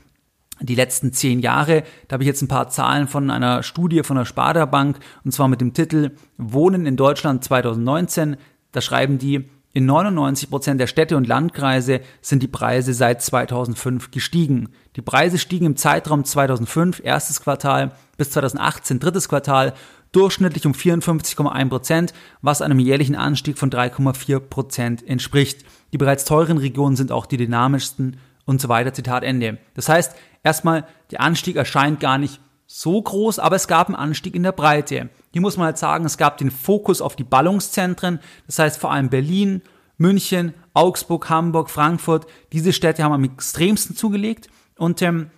die 0.59 0.75
letzten 0.75 1.13
zehn 1.13 1.39
Jahre. 1.39 1.83
Da 2.07 2.15
habe 2.15 2.23
ich 2.23 2.27
jetzt 2.27 2.41
ein 2.41 2.47
paar 2.47 2.69
Zahlen 2.69 3.07
von 3.07 3.29
einer 3.29 3.63
Studie 3.63 4.03
von 4.03 4.17
der 4.17 4.25
Sparda 4.25 4.65
Bank 4.65 4.99
und 5.23 5.31
zwar 5.31 5.47
mit 5.47 5.61
dem 5.61 5.73
Titel 5.73 6.11
Wohnen 6.37 6.85
in 6.85 6.97
Deutschland 6.97 7.43
2019. 7.43 8.37
Da 8.71 8.81
schreiben 8.81 9.17
die, 9.17 9.49
in 9.77 9.85
99 9.85 10.49
Prozent 10.49 10.81
der 10.81 10.87
Städte 10.87 11.15
und 11.17 11.27
Landkreise 11.27 12.01
sind 12.19 12.41
die 12.41 12.47
Preise 12.47 12.95
seit 12.95 13.21
2005 13.21 14.09
gestiegen. 14.09 14.69
Die 14.95 15.03
Preise 15.03 15.37
stiegen 15.37 15.67
im 15.67 15.75
Zeitraum 15.75 16.23
2005, 16.25 16.99
erstes 17.03 17.41
Quartal, 17.41 17.91
bis 18.17 18.31
2018, 18.31 18.99
drittes 18.99 19.29
Quartal, 19.29 19.75
durchschnittlich 20.13 20.65
um 20.65 20.71
54,1 20.71 21.69
Prozent, 21.69 22.13
was 22.41 22.63
einem 22.63 22.79
jährlichen 22.79 23.13
Anstieg 23.13 23.59
von 23.59 23.69
3,4 23.69 24.39
Prozent 24.39 25.07
entspricht. 25.07 25.63
Die 25.93 25.99
bereits 25.99 26.25
teuren 26.25 26.57
Regionen 26.57 26.95
sind 26.95 27.11
auch 27.11 27.27
die 27.27 27.37
dynamischsten 27.37 28.17
und 28.45 28.59
so 28.59 28.69
weiter. 28.69 28.95
Zitat 28.95 29.23
Ende. 29.23 29.59
Das 29.75 29.89
heißt, 29.89 30.15
erstmal, 30.41 30.87
der 31.11 31.21
Anstieg 31.21 31.55
erscheint 31.55 31.99
gar 31.99 32.17
nicht 32.17 32.41
so 32.67 33.01
groß, 33.01 33.39
aber 33.39 33.55
es 33.55 33.67
gab 33.67 33.87
einen 33.87 33.95
Anstieg 33.95 34.35
in 34.35 34.43
der 34.43 34.51
Breite. 34.51 35.09
Hier 35.31 35.41
muss 35.41 35.57
man 35.57 35.67
halt 35.67 35.77
sagen, 35.77 36.05
es 36.05 36.17
gab 36.17 36.37
den 36.37 36.51
Fokus 36.51 37.01
auf 37.01 37.15
die 37.15 37.23
Ballungszentren, 37.23 38.19
das 38.45 38.59
heißt 38.59 38.79
vor 38.79 38.91
allem 38.91 39.09
Berlin, 39.09 39.61
München, 39.97 40.53
Augsburg, 40.73 41.29
Hamburg, 41.29 41.69
Frankfurt. 41.69 42.27
Diese 42.51 42.73
Städte 42.73 43.03
haben 43.03 43.13
am 43.13 43.23
extremsten 43.23 43.95
zugelegt 43.95 44.49
und 44.77 45.01
ähm, 45.01 45.31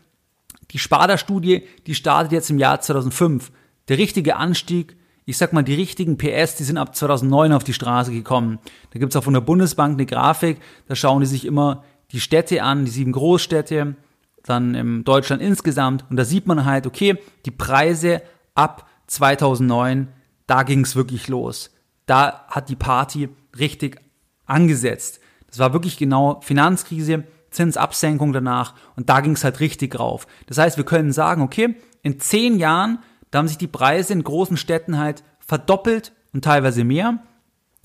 die 0.71 0.79
Sparda-Studie, 0.79 1.63
die 1.88 1.95
startet 1.95 2.31
jetzt 2.31 2.50
im 2.50 2.59
Jahr 2.59 2.81
2005. 2.81 3.51
Der 3.88 3.98
richtige 3.98 4.36
Anstieg, 4.36 4.98
ich 5.25 5.38
sag 5.38 5.53
mal, 5.53 5.63
die 5.63 5.75
richtigen 5.75 6.17
PS, 6.17 6.55
die 6.55 6.63
sind 6.63 6.77
ab 6.77 6.95
2009 6.95 7.53
auf 7.53 7.63
die 7.63 7.74
Straße 7.74 8.12
gekommen. 8.12 8.59
Da 8.91 9.00
gibt's 9.00 9.15
auch 9.15 9.24
von 9.24 9.33
der 9.33 9.41
Bundesbank 9.41 9.93
eine 9.93 10.05
Grafik, 10.05 10.59
da 10.88 10.95
schauen 10.95 11.21
die 11.21 11.27
sich 11.27 11.45
immer 11.45 11.83
die 12.12 12.19
Städte 12.19 12.63
an, 12.63 12.86
die 12.86 12.91
sieben 12.91 13.12
Großstädte, 13.12 13.95
dann 14.43 14.75
in 14.75 15.03
Deutschland 15.03 15.41
insgesamt. 15.41 16.05
Und 16.10 16.17
da 16.17 16.25
sieht 16.25 16.48
man 16.48 16.65
halt, 16.65 16.88
okay, 16.88 17.17
die 17.46 17.51
Preise 17.51 18.22
ab 18.55 18.88
2009, 19.08 20.08
da 20.48 20.63
ging 20.63 20.81
es 20.81 20.96
wirklich 20.96 21.27
los. 21.27 21.72
Da 22.05 22.46
hat 22.48 22.69
die 22.69 22.75
Party 22.75 23.29
richtig 23.58 24.01
angesetzt. 24.46 25.19
Das 25.48 25.60
war 25.60 25.74
wirklich 25.74 25.98
genau 25.98 26.41
Finanzkrise, 26.41 27.24
Zinsabsenkung 27.51 28.34
danach 28.34 28.75
und 28.96 29.10
da 29.10 29.22
ging 29.22 29.34
es 29.34 29.43
halt 29.43 29.60
richtig 29.60 30.00
rauf. 30.00 30.27
Das 30.48 30.58
heißt, 30.58 30.77
wir 30.77 30.86
können 30.86 31.12
sagen, 31.12 31.41
okay, 31.41 31.75
in 32.03 32.19
zehn 32.19 32.58
Jahren, 32.58 33.00
da 33.31 33.39
haben 33.39 33.48
sich 33.48 33.58
die 33.58 33.67
Preise 33.67 34.13
in 34.13 34.24
großen 34.24 34.58
Städten 34.58 34.98
halt 34.98 35.24
verdoppelt 35.39 36.13
und 36.34 36.43
teilweise 36.43 36.84
mehr. 36.84 37.19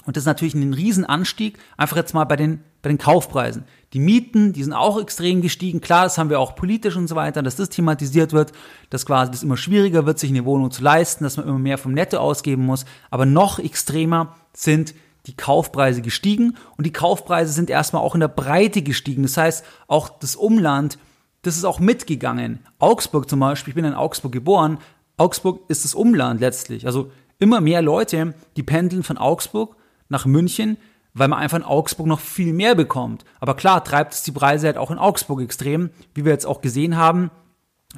Und 0.05 0.17
das 0.17 0.23
ist 0.23 0.27
natürlich 0.27 0.55
ein 0.55 0.75
Riesenanstieg, 0.75 1.59
einfach 1.77 1.97
jetzt 1.97 2.13
mal 2.13 2.25
bei 2.25 2.37
den, 2.37 2.63
bei 2.85 2.91
den 2.91 2.99
Kaufpreisen. 2.99 3.65
Die 3.95 3.99
Mieten, 3.99 4.53
die 4.53 4.63
sind 4.63 4.75
auch 4.75 5.01
extrem 5.01 5.41
gestiegen. 5.41 5.81
Klar, 5.81 6.05
das 6.05 6.19
haben 6.19 6.29
wir 6.29 6.39
auch 6.39 6.55
politisch 6.55 6.97
und 6.97 7.09
so 7.09 7.17
weiter, 7.17 7.43
dass 7.43 7.57
das 7.57 7.71
thematisiert 7.71 8.35
wird, 8.35 8.53
dass 8.91 9.07
quasi 9.07 9.31
das 9.31 9.43
immer 9.43 9.57
schwieriger 9.57 10.05
wird, 10.05 10.19
sich 10.19 10.31
eine 10.31 10.45
Wohnung 10.45 10.71
zu 10.71 10.83
leisten, 10.83 11.25
dass 11.25 11.39
man 11.39 11.49
immer 11.49 11.59
mehr 11.59 11.79
vom 11.79 11.95
Netto 11.95 12.19
ausgeben 12.19 12.67
muss. 12.67 12.85
Aber 13.11 13.25
noch 13.25 13.59
extremer 13.59 14.37
sind 14.53 14.95
die 15.27 15.35
Kaufpreise 15.35 16.03
gestiegen 16.03 16.59
und 16.77 16.85
die 16.85 16.93
Kaufpreise 16.93 17.55
sind 17.55 17.71
erstmal 17.71 18.03
auch 18.03 18.15
in 18.15 18.21
der 18.21 18.29
Breite 18.29 18.83
gestiegen. 18.83 19.23
Das 19.23 19.39
heißt, 19.39 19.65
auch 19.87 20.11
das 20.11 20.37
Umland, 20.37 20.99
das 21.41 21.57
ist 21.57 21.65
auch 21.65 21.81
mitgegangen. 21.81 22.59
Augsburg 22.79 23.31
zum 23.31 23.41
Beispiel, 23.41 23.71
ich 23.71 23.77
bin 23.77 23.87
in 23.87 23.95
Augsburg 23.95 24.33
geboren. 24.33 24.77
Augsburg 25.17 25.63
ist 25.69 25.85
das 25.85 25.95
Umland 25.95 26.41
letztlich. 26.41 26.85
Also 26.85 27.11
immer 27.39 27.63
mehr 27.63 27.81
Leute, 27.81 28.35
die 28.59 28.63
pendeln 28.63 29.03
von 29.03 29.17
Augsburg 29.17 29.75
nach 30.11 30.27
München, 30.27 30.77
weil 31.15 31.29
man 31.29 31.39
einfach 31.39 31.57
in 31.57 31.65
Augsburg 31.65 32.07
noch 32.07 32.21
viel 32.21 32.53
mehr 32.53 32.75
bekommt. 32.75 33.25
Aber 33.41 33.55
klar, 33.55 33.83
treibt 33.85 34.13
es 34.15 34.23
die 34.23 34.33
Preise 34.33 34.67
halt 34.67 34.77
auch 34.77 34.91
in 34.91 34.99
Augsburg 34.99 35.41
extrem, 35.41 35.91
wie 36.15 36.25
wir 36.25 36.33
jetzt 36.33 36.47
auch 36.47 36.61
gesehen 36.61 36.97
haben. 36.97 37.31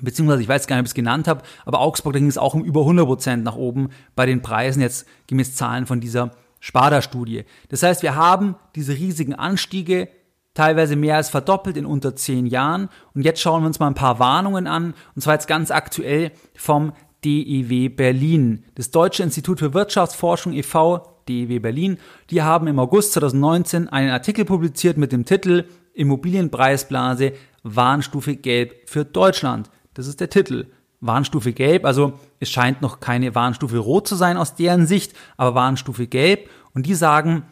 Beziehungsweise, 0.02 0.42
ich 0.42 0.48
weiß 0.48 0.66
gar 0.66 0.76
nicht, 0.76 0.82
ob 0.82 0.86
ich 0.86 0.90
es 0.90 0.94
genannt 0.94 1.26
habe, 1.26 1.42
aber 1.64 1.80
Augsburg, 1.80 2.12
da 2.12 2.18
ging 2.18 2.28
es 2.28 2.36
auch 2.36 2.52
um 2.52 2.62
über 2.62 2.80
100 2.80 3.06
Prozent 3.06 3.44
nach 3.44 3.56
oben 3.56 3.88
bei 4.14 4.26
den 4.26 4.42
Preisen, 4.42 4.82
jetzt 4.82 5.06
gemäß 5.26 5.54
Zahlen 5.54 5.86
von 5.86 6.00
dieser 6.00 6.32
Sparda-Studie. 6.60 7.44
Das 7.70 7.82
heißt, 7.82 8.02
wir 8.02 8.14
haben 8.14 8.56
diese 8.74 8.92
riesigen 8.92 9.34
Anstiege, 9.34 10.08
teilweise 10.52 10.96
mehr 10.96 11.16
als 11.16 11.30
verdoppelt 11.30 11.76
in 11.76 11.86
unter 11.86 12.14
zehn 12.14 12.46
Jahren. 12.46 12.88
Und 13.14 13.22
jetzt 13.22 13.40
schauen 13.40 13.62
wir 13.62 13.66
uns 13.66 13.78
mal 13.78 13.86
ein 13.86 13.94
paar 13.94 14.18
Warnungen 14.18 14.66
an, 14.66 14.94
und 15.14 15.22
zwar 15.22 15.34
jetzt 15.34 15.48
ganz 15.48 15.70
aktuell 15.70 16.32
vom 16.54 16.92
DEW 17.24 17.88
Berlin. 17.88 18.64
Das 18.74 18.90
Deutsche 18.90 19.22
Institut 19.22 19.60
für 19.60 19.72
Wirtschaftsforschung 19.72 20.52
e.V., 20.52 21.15
DEW 21.28 21.60
Berlin, 21.60 21.98
die 22.30 22.42
haben 22.42 22.66
im 22.66 22.78
August 22.78 23.12
2019 23.12 23.88
einen 23.88 24.10
Artikel 24.10 24.44
publiziert 24.44 24.96
mit 24.96 25.12
dem 25.12 25.24
Titel 25.24 25.64
Immobilienpreisblase 25.94 27.32
Warnstufe 27.62 28.36
Gelb 28.36 28.88
für 28.88 29.04
Deutschland. 29.04 29.70
Das 29.94 30.06
ist 30.06 30.20
der 30.20 30.30
Titel. 30.30 30.66
Warnstufe 31.00 31.52
Gelb, 31.52 31.84
also 31.84 32.14
es 32.40 32.50
scheint 32.50 32.80
noch 32.80 33.00
keine 33.00 33.34
Warnstufe 33.34 33.78
Rot 33.78 34.08
zu 34.08 34.14
sein 34.14 34.36
aus 34.36 34.54
deren 34.54 34.86
Sicht, 34.86 35.12
aber 35.36 35.54
Warnstufe 35.54 36.06
Gelb. 36.06 36.48
Und 36.74 36.86
die 36.86 36.94
sagen, 36.94 37.42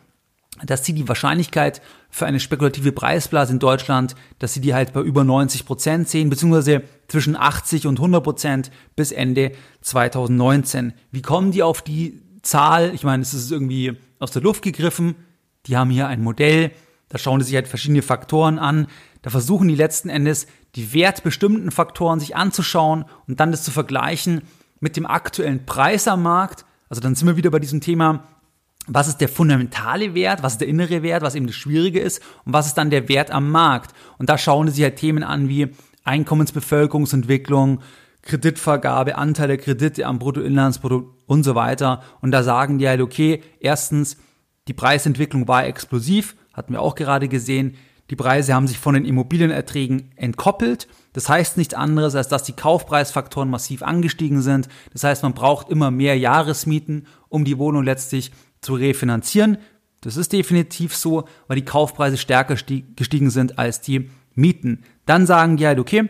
dass 0.62 0.84
sie 0.84 0.92
die 0.92 1.08
Wahrscheinlichkeit 1.08 1.82
für 2.10 2.26
eine 2.26 2.38
spekulative 2.38 2.92
Preisblase 2.92 3.52
in 3.52 3.58
Deutschland, 3.58 4.14
dass 4.38 4.54
sie 4.54 4.60
die 4.60 4.74
halt 4.74 4.92
bei 4.92 5.00
über 5.00 5.24
90 5.24 5.66
Prozent 5.66 6.08
sehen, 6.08 6.30
beziehungsweise 6.30 6.82
zwischen 7.08 7.36
80 7.36 7.86
und 7.86 7.98
100 7.98 8.22
Prozent 8.22 8.70
bis 8.94 9.10
Ende 9.10 9.52
2019. 9.80 10.94
Wie 11.10 11.22
kommen 11.22 11.50
die 11.50 11.62
auf 11.62 11.82
die 11.82 12.22
Zahl? 12.44 12.94
Ich 12.94 13.02
meine, 13.02 13.22
es 13.22 13.34
ist 13.34 13.50
irgendwie 13.50 13.96
aus 14.18 14.30
der 14.30 14.42
Luft 14.42 14.62
gegriffen. 14.62 15.16
Die 15.66 15.76
haben 15.76 15.90
hier 15.90 16.06
ein 16.06 16.22
Modell, 16.22 16.70
da 17.08 17.18
schauen 17.18 17.40
sie 17.40 17.46
sich 17.46 17.54
halt 17.54 17.68
verschiedene 17.68 18.02
Faktoren 18.02 18.58
an. 18.58 18.86
Da 19.22 19.30
versuchen 19.30 19.68
die 19.68 19.74
letzten 19.74 20.08
Endes 20.08 20.46
die 20.74 20.92
wertbestimmten 20.92 21.70
Faktoren 21.70 22.20
sich 22.20 22.36
anzuschauen 22.36 23.04
und 23.26 23.40
dann 23.40 23.52
das 23.52 23.62
zu 23.62 23.70
vergleichen 23.70 24.42
mit 24.80 24.96
dem 24.96 25.06
aktuellen 25.06 25.64
Preis 25.64 26.08
am 26.08 26.22
Markt. 26.22 26.64
Also 26.88 27.00
dann 27.00 27.14
sind 27.14 27.26
wir 27.28 27.36
wieder 27.36 27.50
bei 27.50 27.60
diesem 27.60 27.80
Thema, 27.80 28.24
was 28.86 29.08
ist 29.08 29.20
der 29.20 29.28
fundamentale 29.28 30.14
Wert, 30.14 30.42
was 30.42 30.54
ist 30.54 30.60
der 30.60 30.68
innere 30.68 31.02
Wert, 31.02 31.22
was 31.22 31.34
eben 31.34 31.46
das 31.46 31.56
Schwierige 31.56 32.00
ist 32.00 32.20
und 32.44 32.52
was 32.52 32.66
ist 32.66 32.74
dann 32.74 32.90
der 32.90 33.08
Wert 33.08 33.30
am 33.30 33.50
Markt. 33.50 33.94
Und 34.18 34.28
da 34.28 34.36
schauen 34.36 34.68
sie 34.68 34.74
sich 34.74 34.84
halt 34.84 34.96
Themen 34.96 35.22
an 35.22 35.48
wie 35.48 35.68
Einkommensbevölkerungsentwicklung, 36.04 37.80
Kreditvergabe, 38.24 39.16
Anteil 39.16 39.48
der 39.48 39.58
Kredite 39.58 40.06
am 40.06 40.18
Bruttoinlandsprodukt 40.18 41.22
und 41.26 41.44
so 41.44 41.54
weiter. 41.54 42.02
Und 42.20 42.30
da 42.30 42.42
sagen 42.42 42.78
die 42.78 42.88
halt, 42.88 43.00
okay, 43.00 43.42
erstens, 43.60 44.16
die 44.66 44.72
Preisentwicklung 44.72 45.46
war 45.46 45.66
explosiv, 45.66 46.36
hatten 46.52 46.72
wir 46.72 46.80
auch 46.80 46.94
gerade 46.94 47.28
gesehen. 47.28 47.76
Die 48.10 48.16
Preise 48.16 48.54
haben 48.54 48.66
sich 48.66 48.78
von 48.78 48.94
den 48.94 49.04
Immobilienerträgen 49.04 50.10
entkoppelt. 50.16 50.88
Das 51.12 51.28
heißt 51.28 51.56
nichts 51.56 51.74
anderes, 51.74 52.14
als 52.14 52.28
dass 52.28 52.42
die 52.42 52.52
Kaufpreisfaktoren 52.52 53.48
massiv 53.48 53.82
angestiegen 53.82 54.42
sind. 54.42 54.68
Das 54.92 55.04
heißt, 55.04 55.22
man 55.22 55.34
braucht 55.34 55.68
immer 55.68 55.90
mehr 55.90 56.18
Jahresmieten, 56.18 57.06
um 57.28 57.44
die 57.44 57.58
Wohnung 57.58 57.84
letztlich 57.84 58.32
zu 58.60 58.74
refinanzieren. 58.74 59.58
Das 60.00 60.16
ist 60.16 60.32
definitiv 60.32 60.94
so, 60.94 61.24
weil 61.46 61.56
die 61.56 61.64
Kaufpreise 61.64 62.18
stärker 62.18 62.56
gestiegen 62.96 63.30
sind 63.30 63.58
als 63.58 63.80
die 63.80 64.10
Mieten. 64.34 64.82
Dann 65.06 65.26
sagen 65.26 65.56
die 65.56 65.66
halt, 65.66 65.78
okay, 65.78 66.08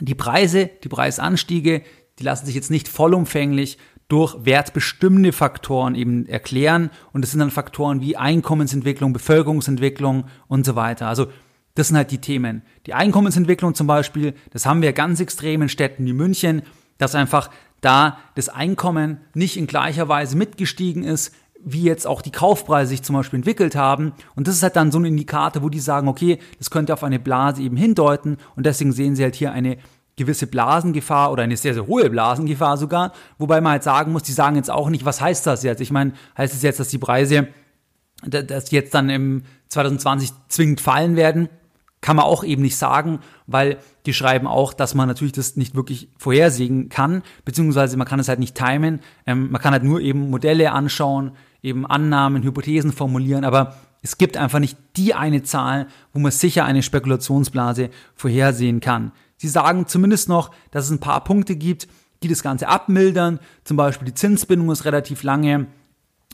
die 0.00 0.14
Preise, 0.14 0.70
die 0.82 0.88
Preisanstiege, 0.88 1.82
die 2.18 2.24
lassen 2.24 2.46
sich 2.46 2.54
jetzt 2.54 2.70
nicht 2.70 2.88
vollumfänglich 2.88 3.78
durch 4.08 4.44
wertbestimmende 4.44 5.32
Faktoren 5.32 5.94
eben 5.94 6.26
erklären. 6.26 6.90
Und 7.12 7.22
das 7.22 7.30
sind 7.30 7.40
dann 7.40 7.50
Faktoren 7.50 8.00
wie 8.00 8.16
Einkommensentwicklung, 8.16 9.12
Bevölkerungsentwicklung 9.12 10.24
und 10.48 10.66
so 10.66 10.74
weiter. 10.74 11.06
Also 11.06 11.28
das 11.74 11.88
sind 11.88 11.96
halt 11.96 12.10
die 12.10 12.20
Themen. 12.20 12.62
Die 12.86 12.94
Einkommensentwicklung 12.94 13.74
zum 13.74 13.86
Beispiel, 13.86 14.34
das 14.50 14.66
haben 14.66 14.82
wir 14.82 14.92
ganz 14.92 15.20
extrem 15.20 15.62
in 15.62 15.68
Städten 15.68 16.04
wie 16.06 16.12
München, 16.12 16.62
dass 16.98 17.14
einfach 17.14 17.50
da 17.80 18.18
das 18.34 18.48
Einkommen 18.48 19.20
nicht 19.34 19.56
in 19.56 19.66
gleicher 19.66 20.08
Weise 20.08 20.36
mitgestiegen 20.36 21.04
ist, 21.04 21.32
wie 21.64 21.82
jetzt 21.82 22.06
auch 22.06 22.22
die 22.22 22.32
Kaufpreise 22.32 22.90
sich 22.90 23.02
zum 23.02 23.16
Beispiel 23.16 23.38
entwickelt 23.38 23.76
haben. 23.76 24.12
Und 24.34 24.48
das 24.48 24.56
ist 24.56 24.62
halt 24.62 24.76
dann 24.76 24.92
so 24.92 24.98
ein 24.98 25.04
Indikator, 25.04 25.62
wo 25.62 25.68
die 25.68 25.80
sagen, 25.80 26.08
okay, 26.08 26.38
das 26.58 26.70
könnte 26.70 26.92
auf 26.92 27.04
eine 27.04 27.18
Blase 27.18 27.62
eben 27.62 27.76
hindeuten. 27.76 28.38
Und 28.56 28.66
deswegen 28.66 28.92
sehen 28.92 29.16
sie 29.16 29.22
halt 29.22 29.34
hier 29.34 29.52
eine 29.52 29.78
gewisse 30.16 30.46
Blasengefahr 30.46 31.32
oder 31.32 31.42
eine 31.42 31.56
sehr, 31.56 31.74
sehr 31.74 31.86
hohe 31.86 32.10
Blasengefahr 32.10 32.76
sogar. 32.76 33.12
Wobei 33.38 33.60
man 33.60 33.72
halt 33.72 33.82
sagen 33.82 34.12
muss, 34.12 34.22
die 34.22 34.32
sagen 34.32 34.56
jetzt 34.56 34.70
auch 34.70 34.90
nicht, 34.90 35.04
was 35.04 35.20
heißt 35.20 35.46
das 35.46 35.62
jetzt? 35.62 35.80
Ich 35.80 35.90
meine, 35.90 36.12
heißt 36.36 36.54
es 36.54 36.62
jetzt, 36.62 36.80
dass 36.80 36.88
die 36.88 36.98
Preise, 36.98 37.48
dass 38.26 38.70
jetzt 38.70 38.94
dann 38.94 39.08
im 39.08 39.44
2020 39.68 40.30
zwingend 40.48 40.80
fallen 40.80 41.16
werden? 41.16 41.48
Kann 42.02 42.16
man 42.16 42.24
auch 42.24 42.44
eben 42.44 42.62
nicht 42.62 42.76
sagen, 42.76 43.20
weil 43.46 43.78
die 44.06 44.14
schreiben 44.14 44.46
auch, 44.46 44.72
dass 44.72 44.94
man 44.94 45.06
natürlich 45.06 45.32
das 45.32 45.56
nicht 45.56 45.74
wirklich 45.74 46.08
vorhersehen 46.18 46.88
kann, 46.88 47.22
beziehungsweise 47.44 47.98
man 47.98 48.06
kann 48.06 48.20
es 48.20 48.28
halt 48.28 48.38
nicht 48.38 48.54
timen. 48.54 49.00
Ähm, 49.26 49.50
man 49.50 49.60
kann 49.60 49.72
halt 49.72 49.84
nur 49.84 50.00
eben 50.00 50.30
Modelle 50.30 50.72
anschauen, 50.72 51.32
eben 51.62 51.86
Annahmen, 51.86 52.42
Hypothesen 52.42 52.92
formulieren, 52.92 53.44
aber 53.44 53.76
es 54.02 54.18
gibt 54.18 54.36
einfach 54.36 54.58
nicht 54.58 54.78
die 54.96 55.14
eine 55.14 55.42
Zahl, 55.42 55.86
wo 56.12 56.18
man 56.18 56.32
sicher 56.32 56.64
eine 56.64 56.82
Spekulationsblase 56.82 57.90
vorhersehen 58.14 58.80
kann. 58.80 59.12
Sie 59.36 59.48
sagen 59.48 59.86
zumindest 59.86 60.28
noch, 60.28 60.50
dass 60.70 60.86
es 60.86 60.90
ein 60.90 61.00
paar 61.00 61.22
Punkte 61.24 61.56
gibt, 61.56 61.88
die 62.22 62.28
das 62.28 62.42
Ganze 62.42 62.68
abmildern. 62.68 63.40
Zum 63.64 63.76
Beispiel 63.76 64.06
die 64.06 64.14
Zinsbindung 64.14 64.70
ist 64.70 64.84
relativ 64.84 65.22
lange. 65.22 65.66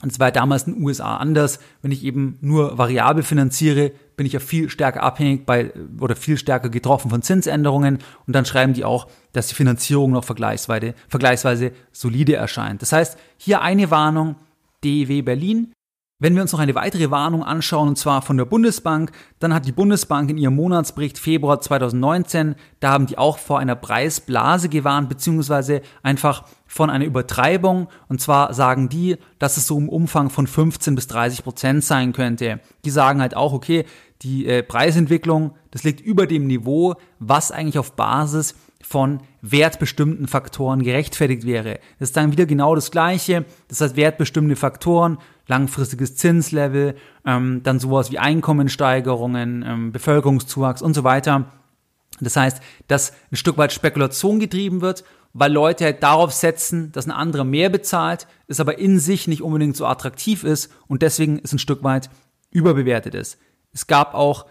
Und 0.02 0.12
zwar 0.12 0.30
damals 0.30 0.64
in 0.64 0.74
den 0.74 0.82
USA 0.82 1.16
anders. 1.16 1.58
Wenn 1.80 1.90
ich 1.90 2.04
eben 2.04 2.36
nur 2.40 2.76
variabel 2.76 3.22
finanziere, 3.22 3.92
bin 4.16 4.26
ich 4.26 4.34
ja 4.34 4.40
viel 4.40 4.68
stärker 4.68 5.02
abhängig 5.02 5.46
bei 5.46 5.72
oder 5.98 6.16
viel 6.16 6.36
stärker 6.36 6.68
getroffen 6.68 7.10
von 7.10 7.22
Zinsänderungen. 7.22 7.98
Und 8.26 8.32
dann 8.34 8.44
schreiben 8.44 8.74
die 8.74 8.84
auch, 8.84 9.08
dass 9.32 9.48
die 9.48 9.54
Finanzierung 9.54 10.12
noch 10.12 10.24
vergleichsweise, 10.24 10.94
vergleichsweise 11.08 11.72
solide 11.92 12.34
erscheint. 12.34 12.82
Das 12.82 12.92
heißt, 12.92 13.16
hier 13.38 13.62
eine 13.62 13.90
Warnung, 13.90 14.36
DEW 14.84 15.22
Berlin. 15.22 15.72
Wenn 16.18 16.34
wir 16.34 16.40
uns 16.40 16.52
noch 16.52 16.60
eine 16.60 16.74
weitere 16.74 17.10
Warnung 17.10 17.44
anschauen, 17.44 17.88
und 17.88 17.98
zwar 17.98 18.22
von 18.22 18.38
der 18.38 18.46
Bundesbank, 18.46 19.12
dann 19.38 19.52
hat 19.52 19.66
die 19.66 19.72
Bundesbank 19.72 20.30
in 20.30 20.38
ihrem 20.38 20.54
Monatsbericht 20.54 21.18
Februar 21.18 21.60
2019, 21.60 22.54
da 22.80 22.90
haben 22.90 23.04
die 23.04 23.18
auch 23.18 23.36
vor 23.36 23.58
einer 23.58 23.76
Preisblase 23.76 24.70
gewarnt, 24.70 25.10
beziehungsweise 25.10 25.82
einfach 26.02 26.44
von 26.66 26.88
einer 26.88 27.04
Übertreibung. 27.04 27.88
Und 28.08 28.22
zwar 28.22 28.54
sagen 28.54 28.88
die, 28.88 29.18
dass 29.38 29.58
es 29.58 29.66
so 29.66 29.76
im 29.76 29.90
Umfang 29.90 30.30
von 30.30 30.46
15 30.46 30.94
bis 30.94 31.06
30 31.08 31.44
Prozent 31.44 31.84
sein 31.84 32.14
könnte. 32.14 32.60
Die 32.86 32.90
sagen 32.90 33.20
halt 33.20 33.36
auch, 33.36 33.52
okay, 33.52 33.84
die 34.22 34.46
äh, 34.46 34.62
Preisentwicklung, 34.62 35.54
das 35.70 35.84
liegt 35.84 36.00
über 36.00 36.26
dem 36.26 36.46
Niveau, 36.46 36.94
was 37.18 37.52
eigentlich 37.52 37.78
auf 37.78 37.92
Basis 37.92 38.54
von 38.82 39.20
wertbestimmten 39.42 40.28
Faktoren 40.28 40.82
gerechtfertigt 40.82 41.44
wäre. 41.44 41.80
Das 41.98 42.10
ist 42.10 42.16
dann 42.16 42.32
wieder 42.32 42.46
genau 42.46 42.74
das 42.74 42.90
Gleiche. 42.90 43.44
Das 43.68 43.80
heißt, 43.80 43.96
wertbestimmte 43.96 44.56
Faktoren, 44.56 45.18
langfristiges 45.46 46.16
Zinslevel, 46.16 46.96
ähm, 47.24 47.62
dann 47.62 47.80
sowas 47.80 48.10
wie 48.10 48.18
Einkommensteigerungen, 48.18 49.64
ähm, 49.66 49.92
Bevölkerungszuwachs 49.92 50.82
und 50.82 50.94
so 50.94 51.04
weiter. 51.04 51.52
Das 52.20 52.36
heißt, 52.36 52.62
dass 52.88 53.12
ein 53.30 53.36
Stück 53.36 53.58
weit 53.58 53.72
Spekulation 53.72 54.38
getrieben 54.40 54.80
wird, 54.80 55.04
weil 55.32 55.52
Leute 55.52 55.84
halt 55.84 56.02
darauf 56.02 56.32
setzen, 56.32 56.92
dass 56.92 57.06
ein 57.06 57.12
anderer 57.12 57.44
mehr 57.44 57.68
bezahlt, 57.68 58.26
es 58.46 58.60
aber 58.60 58.78
in 58.78 58.98
sich 58.98 59.28
nicht 59.28 59.42
unbedingt 59.42 59.76
so 59.76 59.84
attraktiv 59.84 60.44
ist 60.44 60.72
und 60.86 61.02
deswegen 61.02 61.38
ist 61.38 61.52
ein 61.52 61.58
Stück 61.58 61.82
weit 61.82 62.08
überbewertet 62.50 63.14
ist. 63.14 63.38
Es 63.72 63.86
gab 63.86 64.14
auch 64.14 64.46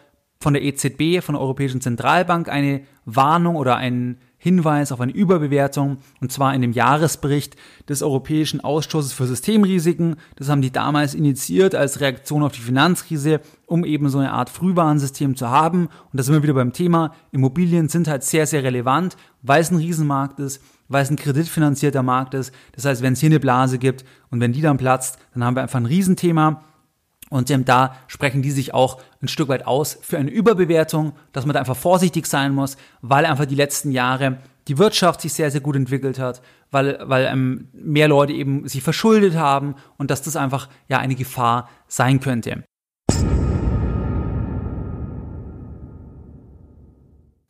von 0.46 0.54
der 0.54 0.62
EZB, 0.62 1.24
von 1.24 1.34
der 1.34 1.42
Europäischen 1.42 1.82
Zentralbank, 1.82 2.50
eine 2.50 2.82
Warnung 3.04 3.56
oder 3.56 3.78
einen 3.78 4.20
Hinweis 4.38 4.92
auf 4.92 5.02
eine 5.02 5.12
Überbewertung, 5.12 5.98
und 6.22 6.32
zwar 6.32 6.54
in 6.54 6.62
dem 6.62 6.72
Jahresbericht 6.72 7.56
des 7.90 8.04
Europäischen 8.04 8.62
Ausschusses 8.62 9.12
für 9.12 9.26
Systemrisiken. 9.26 10.18
Das 10.36 10.48
haben 10.50 10.62
die 10.62 10.70
damals 10.70 11.16
initiiert 11.16 11.74
als 11.74 12.00
Reaktion 12.00 12.44
auf 12.44 12.52
die 12.52 12.62
Finanzkrise, 12.62 13.42
um 13.66 13.84
eben 13.84 14.08
so 14.08 14.20
eine 14.20 14.34
Art 14.34 14.52
Frühwarnsystem 14.52 15.36
zu 15.36 15.50
haben. 15.50 15.88
Und 15.88 16.20
da 16.20 16.22
sind 16.22 16.36
wir 16.36 16.44
wieder 16.44 16.54
beim 16.54 16.74
Thema. 16.74 17.16
Immobilien 17.32 17.90
sind 17.90 18.08
halt 18.08 18.24
sehr, 18.24 18.46
sehr 18.46 18.64
relevant, 18.64 19.18
weil 19.42 19.62
es 19.62 19.72
ein 19.72 19.78
Riesenmarkt 19.78 20.40
ist, 20.40 20.62
weil 20.90 21.02
es 21.02 21.10
ein 21.10 21.16
kreditfinanzierter 21.16 22.04
Markt 22.04 22.36
ist. 22.36 22.54
Das 22.74 22.86
heißt, 22.86 23.02
wenn 23.02 23.14
es 23.14 23.20
hier 23.20 23.32
eine 23.32 23.40
Blase 23.40 23.80
gibt 23.80 24.06
und 24.30 24.42
wenn 24.42 24.54
die 24.54 24.62
dann 24.62 24.78
platzt, 24.78 25.18
dann 25.34 25.44
haben 25.44 25.56
wir 25.56 25.64
einfach 25.64 25.80
ein 25.80 25.88
Riesenthema. 25.88 26.62
Und 27.30 27.50
ähm, 27.50 27.66
da 27.66 27.96
sprechen 28.08 28.42
die 28.42 28.52
sich 28.52 28.74
auch 28.74 29.02
ein 29.22 29.28
Stück 29.28 29.50
weit 29.50 29.66
aus 29.66 29.98
für 30.02 30.18
eine 30.18 30.30
Überbewertung, 30.30 31.14
dass 31.32 31.46
man 31.46 31.54
da 31.54 31.60
einfach 31.60 31.76
vorsichtig 31.76 32.28
sein 32.28 32.54
muss, 32.54 32.78
weil 33.02 33.26
einfach 33.26 33.46
die 33.46 33.56
letzten 33.56 33.92
Jahre 33.92 34.38
die 34.68 34.78
Wirtschaft 34.78 35.22
sich 35.22 35.34
sehr, 35.34 35.52
sehr 35.52 35.62
gut 35.62 35.76
entwickelt 35.76 36.20
hat, 36.20 36.42
weil, 36.72 37.00
weil 37.04 37.26
ähm, 37.26 37.68
mehr 37.74 38.08
Leute 38.08 38.34
eben 38.34 38.68
sich 38.68 38.84
verschuldet 38.84 39.36
haben 39.36 39.76
und 39.98 40.12
dass 40.12 40.22
das 40.22 40.36
einfach 40.36 40.70
ja 40.88 40.98
eine 41.00 41.16
Gefahr 41.16 41.70
sein 41.88 42.20
könnte. 42.20 42.64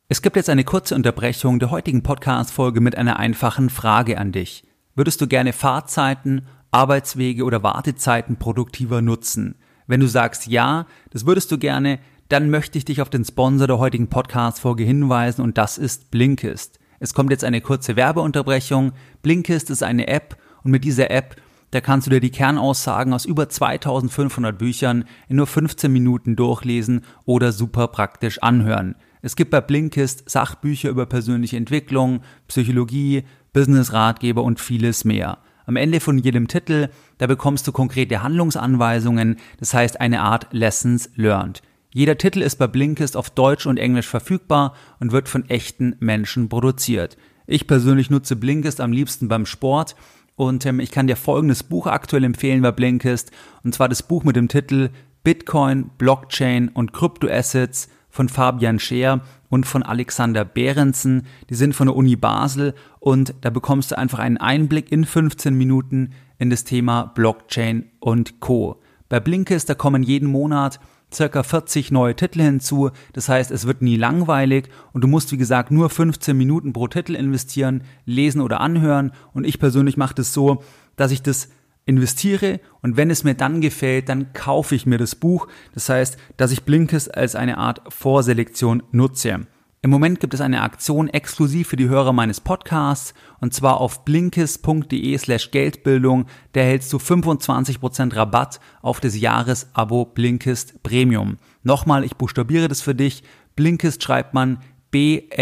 Es 0.08 0.22
gibt 0.22 0.36
jetzt 0.36 0.50
eine 0.50 0.64
kurze 0.64 0.94
Unterbrechung 0.94 1.58
der 1.58 1.70
heutigen 1.70 2.02
Podcast-Folge 2.02 2.80
mit 2.80 2.96
einer 2.96 3.18
einfachen 3.18 3.70
Frage 3.70 4.18
an 4.18 4.30
dich. 4.30 4.62
Würdest 4.94 5.20
du 5.20 5.26
gerne 5.26 5.52
Fahrzeiten, 5.52 6.46
Arbeitswege 6.70 7.44
oder 7.44 7.62
Wartezeiten 7.62 8.36
produktiver 8.36 9.02
nutzen? 9.02 9.56
Wenn 9.86 10.00
du 10.00 10.08
sagst 10.08 10.46
ja, 10.46 10.86
das 11.10 11.26
würdest 11.26 11.50
du 11.52 11.58
gerne, 11.58 11.98
dann 12.28 12.50
möchte 12.50 12.78
ich 12.78 12.84
dich 12.84 13.00
auf 13.00 13.10
den 13.10 13.24
Sponsor 13.24 13.66
der 13.66 13.78
heutigen 13.78 14.08
Podcast-Folge 14.08 14.84
hinweisen 14.84 15.42
und 15.42 15.58
das 15.58 15.78
ist 15.78 16.10
Blinkist. 16.10 16.78
Es 16.98 17.14
kommt 17.14 17.30
jetzt 17.30 17.44
eine 17.44 17.60
kurze 17.60 17.94
Werbeunterbrechung. 17.94 18.92
Blinkist 19.22 19.70
ist 19.70 19.82
eine 19.82 20.08
App 20.08 20.36
und 20.64 20.70
mit 20.70 20.84
dieser 20.84 21.10
App 21.10 21.36
da 21.70 21.80
kannst 21.80 22.06
du 22.06 22.10
dir 22.10 22.20
die 22.20 22.30
Kernaussagen 22.30 23.12
aus 23.12 23.24
über 23.24 23.48
2500 23.48 24.56
Büchern 24.56 25.04
in 25.28 25.36
nur 25.36 25.46
15 25.46 25.92
Minuten 25.92 26.36
durchlesen 26.36 27.02
oder 27.24 27.52
super 27.52 27.88
praktisch 27.88 28.42
anhören. 28.42 28.94
Es 29.20 29.34
gibt 29.34 29.50
bei 29.50 29.60
Blinkist 29.60 30.30
Sachbücher 30.30 30.88
über 30.88 31.06
persönliche 31.06 31.56
Entwicklung, 31.56 32.20
Psychologie, 32.46 33.24
Business-Ratgeber 33.52 34.42
und 34.42 34.60
vieles 34.60 35.04
mehr. 35.04 35.38
Am 35.66 35.74
Ende 35.74 35.98
von 35.98 36.16
jedem 36.16 36.46
Titel, 36.46 36.90
da 37.18 37.26
bekommst 37.26 37.66
du 37.66 37.72
konkrete 37.72 38.22
Handlungsanweisungen, 38.22 39.36
das 39.58 39.74
heißt 39.74 40.00
eine 40.00 40.20
Art 40.20 40.46
Lessons 40.52 41.10
Learned. 41.16 41.60
Jeder 41.92 42.16
Titel 42.16 42.40
ist 42.40 42.56
bei 42.56 42.68
Blinkist 42.68 43.16
auf 43.16 43.30
Deutsch 43.30 43.66
und 43.66 43.76
Englisch 43.76 44.06
verfügbar 44.06 44.74
und 45.00 45.10
wird 45.10 45.28
von 45.28 45.48
echten 45.50 45.96
Menschen 45.98 46.48
produziert. 46.48 47.16
Ich 47.48 47.66
persönlich 47.66 48.10
nutze 48.10 48.36
Blinkist 48.36 48.80
am 48.80 48.92
liebsten 48.92 49.26
beim 49.26 49.44
Sport 49.44 49.96
und 50.36 50.64
ähm, 50.66 50.78
ich 50.78 50.92
kann 50.92 51.08
dir 51.08 51.16
folgendes 51.16 51.64
Buch 51.64 51.88
aktuell 51.88 52.22
empfehlen 52.22 52.62
bei 52.62 52.70
Blinkist 52.70 53.32
und 53.64 53.74
zwar 53.74 53.88
das 53.88 54.04
Buch 54.04 54.22
mit 54.22 54.36
dem 54.36 54.46
Titel 54.46 54.90
Bitcoin, 55.24 55.90
Blockchain 55.98 56.68
und 56.68 56.92
Kryptoassets 56.92 57.88
von 58.08 58.28
Fabian 58.28 58.78
Scheer 58.78 59.20
und 59.48 59.66
von 59.66 59.82
Alexander 59.82 60.44
Behrensen. 60.44 61.26
Die 61.50 61.54
sind 61.54 61.74
von 61.74 61.86
der 61.86 61.96
Uni 61.96 62.16
Basel 62.16 62.74
und 63.00 63.34
da 63.40 63.50
bekommst 63.50 63.90
du 63.90 63.98
einfach 63.98 64.18
einen 64.18 64.36
Einblick 64.38 64.92
in 64.92 65.04
15 65.04 65.54
Minuten 65.54 66.10
in 66.38 66.50
das 66.50 66.64
Thema 66.64 67.04
Blockchain 67.04 67.86
und 68.00 68.40
Co. 68.40 68.80
Bei 69.08 69.20
Blinkist, 69.20 69.68
da 69.68 69.74
kommen 69.74 70.02
jeden 70.02 70.28
Monat 70.28 70.80
circa 71.12 71.42
40 71.42 71.92
neue 71.92 72.16
Titel 72.16 72.42
hinzu. 72.42 72.90
Das 73.12 73.28
heißt, 73.28 73.50
es 73.50 73.66
wird 73.66 73.82
nie 73.82 73.96
langweilig 73.96 74.68
und 74.92 75.02
du 75.02 75.08
musst, 75.08 75.32
wie 75.32 75.36
gesagt, 75.36 75.70
nur 75.70 75.90
15 75.90 76.36
Minuten 76.36 76.72
pro 76.72 76.88
Titel 76.88 77.14
investieren, 77.14 77.84
lesen 78.04 78.40
oder 78.40 78.60
anhören. 78.60 79.12
Und 79.32 79.46
ich 79.46 79.58
persönlich 79.58 79.96
mache 79.96 80.14
das 80.14 80.32
so, 80.32 80.62
dass 80.96 81.12
ich 81.12 81.22
das 81.22 81.48
investiere 81.86 82.60
und 82.82 82.96
wenn 82.96 83.10
es 83.10 83.24
mir 83.24 83.34
dann 83.34 83.60
gefällt, 83.60 84.10
dann 84.10 84.32
kaufe 84.34 84.74
ich 84.74 84.84
mir 84.84 84.98
das 84.98 85.14
Buch. 85.14 85.48
Das 85.72 85.88
heißt, 85.88 86.18
dass 86.36 86.52
ich 86.52 86.64
Blinkist 86.64 87.16
als 87.16 87.34
eine 87.34 87.56
Art 87.58 87.80
Vorselektion 87.88 88.82
nutze. 88.90 89.46
Im 89.82 89.90
Moment 89.90 90.18
gibt 90.18 90.34
es 90.34 90.40
eine 90.40 90.62
Aktion 90.62 91.08
exklusiv 91.08 91.68
für 91.68 91.76
die 91.76 91.88
Hörer 91.88 92.12
meines 92.12 92.40
Podcasts 92.40 93.14
und 93.40 93.54
zwar 93.54 93.80
auf 93.80 94.04
blinkist.de 94.04 95.16
slash 95.16 95.52
Geldbildung. 95.52 96.26
Da 96.54 96.62
erhältst 96.62 96.92
du 96.92 96.96
25% 96.96 98.16
Rabatt 98.16 98.58
auf 98.82 98.98
das 98.98 99.16
Jahresabo 99.16 100.04
Blinkist 100.06 100.82
Premium. 100.82 101.38
Nochmal, 101.62 102.02
ich 102.02 102.16
buchstabiere 102.16 102.66
das 102.66 102.82
für 102.82 102.96
dich. 102.96 103.22
Blinkist 103.54 104.02
schreibt 104.02 104.34
man 104.34 104.58
B-L-I-N-K-I-S-T. 104.90 105.32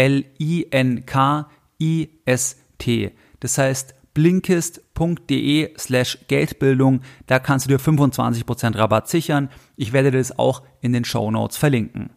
Das 3.39 3.57
heißt 3.57 3.95
blinkist.de 4.95 5.73
slash 5.77 6.17
Geldbildung. 6.27 7.01
Da 7.27 7.39
kannst 7.39 7.65
du 7.65 7.69
dir 7.69 7.79
25% 7.79 8.77
Rabatt 8.77 9.07
sichern. 9.07 9.49
Ich 9.75 9.93
werde 9.93 10.11
das 10.11 10.37
auch 10.39 10.63
in 10.81 10.93
den 10.93 11.05
Show 11.05 11.29
Notes 11.29 11.57
verlinken. 11.57 12.09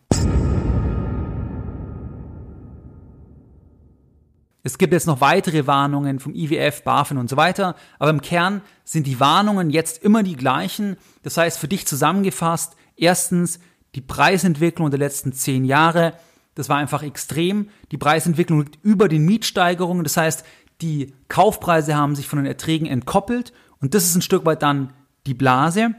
Es 4.62 4.76
gibt 4.76 4.92
jetzt 4.92 5.06
noch 5.06 5.20
weitere 5.20 5.66
Warnungen 5.66 6.18
vom 6.18 6.34
IWF, 6.34 6.82
BaFin 6.82 7.16
und 7.16 7.30
so 7.30 7.36
weiter, 7.36 7.74
aber 7.98 8.10
im 8.10 8.20
Kern 8.20 8.60
sind 8.84 9.06
die 9.06 9.18
Warnungen 9.18 9.70
jetzt 9.70 10.02
immer 10.02 10.22
die 10.22 10.36
gleichen. 10.36 10.96
Das 11.22 11.38
heißt, 11.38 11.58
für 11.58 11.68
dich 11.68 11.86
zusammengefasst, 11.86 12.76
erstens 12.96 13.60
die 13.94 14.02
Preisentwicklung 14.02 14.90
der 14.90 14.98
letzten 14.98 15.32
zehn 15.32 15.64
Jahre, 15.64 16.12
das 16.54 16.68
war 16.68 16.76
einfach 16.76 17.02
extrem. 17.02 17.70
Die 17.92 17.98
Preisentwicklung 17.98 18.58
liegt 18.64 18.84
über 18.84 19.08
den 19.08 19.24
Mietsteigerungen. 19.24 20.02
Das 20.02 20.16
heißt, 20.16 20.44
die 20.80 21.14
Kaufpreise 21.28 21.96
haben 21.96 22.14
sich 22.14 22.28
von 22.28 22.38
den 22.38 22.46
Erträgen 22.46 22.86
entkoppelt 22.86 23.52
und 23.80 23.94
das 23.94 24.04
ist 24.04 24.14
ein 24.14 24.22
Stück 24.22 24.44
weit 24.44 24.62
dann 24.62 24.92
die 25.26 25.34
Blase, 25.34 25.94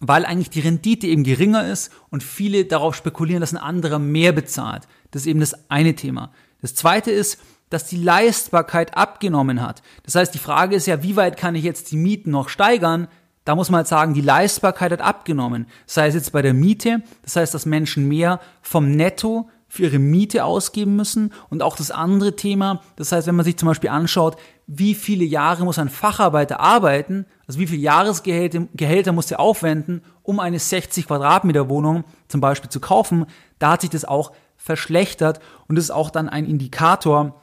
weil 0.00 0.24
eigentlich 0.24 0.50
die 0.50 0.60
Rendite 0.60 1.06
eben 1.06 1.24
geringer 1.24 1.66
ist 1.66 1.90
und 2.10 2.22
viele 2.22 2.64
darauf 2.64 2.94
spekulieren, 2.94 3.40
dass 3.40 3.52
ein 3.52 3.58
anderer 3.58 3.98
mehr 3.98 4.32
bezahlt. 4.32 4.86
Das 5.10 5.22
ist 5.22 5.28
eben 5.28 5.40
das 5.40 5.70
eine 5.70 5.94
Thema. 5.94 6.32
Das 6.60 6.74
zweite 6.74 7.10
ist, 7.10 7.38
dass 7.70 7.86
die 7.86 8.02
Leistbarkeit 8.02 8.96
abgenommen 8.96 9.60
hat. 9.60 9.82
Das 10.04 10.14
heißt, 10.14 10.32
die 10.32 10.38
Frage 10.38 10.76
ist 10.76 10.86
ja, 10.86 11.02
wie 11.02 11.16
weit 11.16 11.36
kann 11.36 11.54
ich 11.54 11.64
jetzt 11.64 11.90
die 11.92 11.96
Mieten 11.96 12.30
noch 12.30 12.48
steigern? 12.48 13.08
Da 13.44 13.54
muss 13.54 13.70
man 13.70 13.78
halt 13.78 13.88
sagen, 13.88 14.14
die 14.14 14.20
Leistbarkeit 14.20 14.92
hat 14.92 15.00
abgenommen. 15.00 15.66
Das 15.86 15.98
heißt 15.98 16.14
jetzt 16.14 16.32
bei 16.32 16.42
der 16.42 16.54
Miete, 16.54 17.02
das 17.22 17.36
heißt, 17.36 17.54
dass 17.54 17.66
Menschen 17.66 18.08
mehr 18.08 18.40
vom 18.62 18.90
Netto 18.90 19.48
für 19.68 19.84
ihre 19.84 19.98
Miete 19.98 20.44
ausgeben 20.44 20.96
müssen. 20.96 21.32
Und 21.50 21.62
auch 21.62 21.76
das 21.76 21.90
andere 21.90 22.36
Thema, 22.36 22.80
das 22.96 23.12
heißt, 23.12 23.26
wenn 23.26 23.36
man 23.36 23.44
sich 23.44 23.56
zum 23.56 23.68
Beispiel 23.68 23.90
anschaut, 23.90 24.36
wie 24.66 24.94
viele 24.94 25.24
Jahre 25.24 25.64
muss 25.64 25.78
ein 25.78 25.88
Facharbeiter 25.88 26.60
arbeiten, 26.60 27.26
also 27.46 27.58
wie 27.60 27.66
viele 27.66 27.82
Jahresgehälter 27.82 28.66
Gehälter 28.74 29.12
muss 29.12 29.30
er 29.30 29.40
aufwenden, 29.40 30.02
um 30.22 30.40
eine 30.40 30.58
60 30.58 31.06
Quadratmeter 31.06 31.68
Wohnung 31.68 32.04
zum 32.28 32.40
Beispiel 32.40 32.70
zu 32.70 32.80
kaufen, 32.80 33.26
da 33.58 33.72
hat 33.72 33.82
sich 33.82 33.90
das 33.90 34.04
auch 34.04 34.32
verschlechtert 34.56 35.40
und 35.68 35.76
das 35.76 35.86
ist 35.86 35.90
auch 35.90 36.10
dann 36.10 36.28
ein 36.28 36.44
Indikator, 36.44 37.40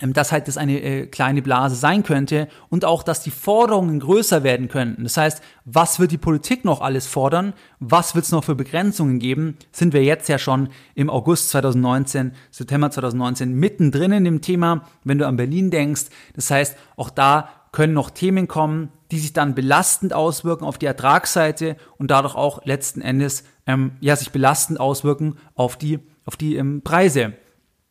dass 0.00 0.32
halt 0.32 0.46
das 0.48 0.56
eine 0.56 0.80
äh, 0.80 1.06
kleine 1.06 1.42
Blase 1.42 1.74
sein 1.74 2.02
könnte 2.02 2.48
und 2.68 2.84
auch, 2.84 3.02
dass 3.02 3.22
die 3.22 3.30
Forderungen 3.30 4.00
größer 4.00 4.42
werden 4.42 4.68
könnten. 4.68 5.04
Das 5.04 5.16
heißt, 5.16 5.42
was 5.64 5.98
wird 5.98 6.12
die 6.12 6.18
Politik 6.18 6.64
noch 6.64 6.80
alles 6.80 7.06
fordern? 7.06 7.54
Was 7.80 8.14
wird 8.14 8.26
es 8.26 8.32
noch 8.32 8.44
für 8.44 8.54
Begrenzungen 8.54 9.18
geben? 9.18 9.56
Sind 9.72 9.92
wir 9.92 10.04
jetzt 10.04 10.28
ja 10.28 10.38
schon 10.38 10.68
im 10.94 11.08
August 11.08 11.50
2019, 11.50 12.32
September 12.50 12.90
2019 12.90 13.52
mittendrin 13.52 14.12
in 14.12 14.24
dem 14.24 14.42
Thema, 14.42 14.82
wenn 15.04 15.18
du 15.18 15.26
an 15.26 15.36
Berlin 15.36 15.70
denkst. 15.70 16.06
Das 16.34 16.50
heißt, 16.50 16.76
auch 16.96 17.10
da 17.10 17.48
können 17.72 17.92
noch 17.92 18.10
Themen 18.10 18.48
kommen, 18.48 18.90
die 19.10 19.18
sich 19.18 19.32
dann 19.32 19.54
belastend 19.54 20.12
auswirken 20.12 20.64
auf 20.64 20.78
die 20.78 20.86
Ertragsseite 20.86 21.76
und 21.98 22.10
dadurch 22.10 22.34
auch 22.34 22.64
letzten 22.64 23.00
Endes 23.00 23.44
ähm, 23.66 23.92
ja 24.00 24.16
sich 24.16 24.30
belastend 24.30 24.80
auswirken 24.80 25.36
auf 25.54 25.76
die 25.76 26.00
auf 26.24 26.36
die 26.36 26.56
ähm, 26.56 26.82
Preise. 26.82 27.34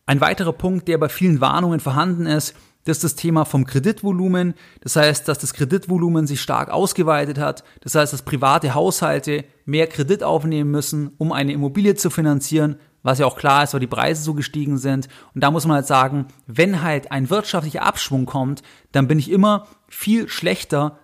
Ein 0.05 0.21
weiterer 0.21 0.53
Punkt, 0.53 0.87
der 0.87 0.97
bei 0.97 1.09
vielen 1.09 1.41
Warnungen 1.41 1.79
vorhanden 1.79 2.25
ist, 2.27 2.55
das 2.85 2.97
ist 2.97 3.03
das 3.03 3.15
Thema 3.15 3.45
vom 3.45 3.65
Kreditvolumen. 3.65 4.53
Das 4.81 4.95
heißt, 4.95 5.27
dass 5.27 5.39
das 5.39 5.55
Kreditvolumen 5.55 6.27
sich 6.27 6.39
stark 6.39 6.69
ausgeweitet 6.69 7.39
hat. 7.39 7.63
Das 7.81 7.95
heißt, 7.95 8.13
dass 8.13 8.21
private 8.21 8.75
Haushalte 8.75 9.43
mehr 9.65 9.87
Kredit 9.87 10.23
aufnehmen 10.23 10.69
müssen, 10.69 11.11
um 11.17 11.31
eine 11.31 11.51
Immobilie 11.51 11.95
zu 11.95 12.11
finanzieren, 12.11 12.75
was 13.01 13.17
ja 13.17 13.25
auch 13.25 13.37
klar 13.37 13.63
ist, 13.63 13.73
weil 13.73 13.79
die 13.79 13.87
Preise 13.87 14.21
so 14.21 14.35
gestiegen 14.35 14.77
sind. 14.77 15.07
Und 15.33 15.43
da 15.43 15.49
muss 15.49 15.65
man 15.65 15.77
halt 15.77 15.87
sagen, 15.87 16.27
wenn 16.45 16.83
halt 16.83 17.11
ein 17.11 17.31
wirtschaftlicher 17.31 17.81
Abschwung 17.81 18.27
kommt, 18.27 18.61
dann 18.91 19.07
bin 19.07 19.17
ich 19.17 19.31
immer 19.31 19.65
viel 19.89 20.29
schlechter 20.29 20.99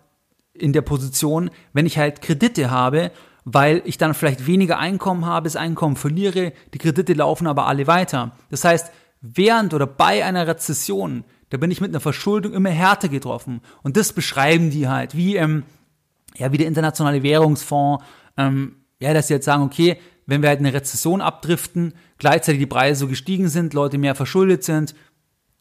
in 0.53 0.73
der 0.73 0.81
Position, 0.81 1.49
wenn 1.73 1.87
ich 1.87 1.97
halt 1.97 2.21
Kredite 2.21 2.69
habe, 2.69 3.11
weil 3.43 3.81
ich 3.85 3.97
dann 3.97 4.13
vielleicht 4.13 4.45
weniger 4.45 4.77
Einkommen 4.77 5.25
habe, 5.25 5.45
das 5.45 5.55
Einkommen 5.55 5.95
verliere, 5.95 6.53
die 6.73 6.77
Kredite 6.77 7.13
laufen 7.13 7.47
aber 7.47 7.67
alle 7.67 7.87
weiter. 7.87 8.31
Das 8.49 8.63
heißt, 8.63 8.91
während 9.21 9.73
oder 9.73 9.87
bei 9.87 10.23
einer 10.23 10.47
Rezession, 10.47 11.23
da 11.49 11.57
bin 11.57 11.71
ich 11.71 11.81
mit 11.81 11.91
einer 11.91 11.99
Verschuldung 11.99 12.53
immer 12.53 12.69
härter 12.69 13.09
getroffen. 13.09 13.61
Und 13.83 13.97
das 13.97 14.13
beschreiben 14.13 14.69
die 14.69 14.87
halt, 14.87 15.15
wie, 15.15 15.35
ähm, 15.35 15.63
ja, 16.35 16.51
wie 16.51 16.57
der 16.57 16.67
internationale 16.67 17.23
Währungsfonds, 17.23 18.03
ähm, 18.37 18.77
ja, 18.99 19.13
dass 19.13 19.27
sie 19.27 19.33
jetzt 19.33 19.45
sagen, 19.45 19.63
okay, 19.63 19.97
wenn 20.27 20.41
wir 20.41 20.49
halt 20.49 20.59
eine 20.59 20.73
Rezession 20.73 21.21
abdriften, 21.21 21.93
gleichzeitig 22.19 22.59
die 22.59 22.67
Preise 22.67 23.01
so 23.01 23.07
gestiegen 23.07 23.49
sind, 23.49 23.73
Leute 23.73 23.97
mehr 23.97 24.15
verschuldet 24.15 24.63
sind, 24.63 24.95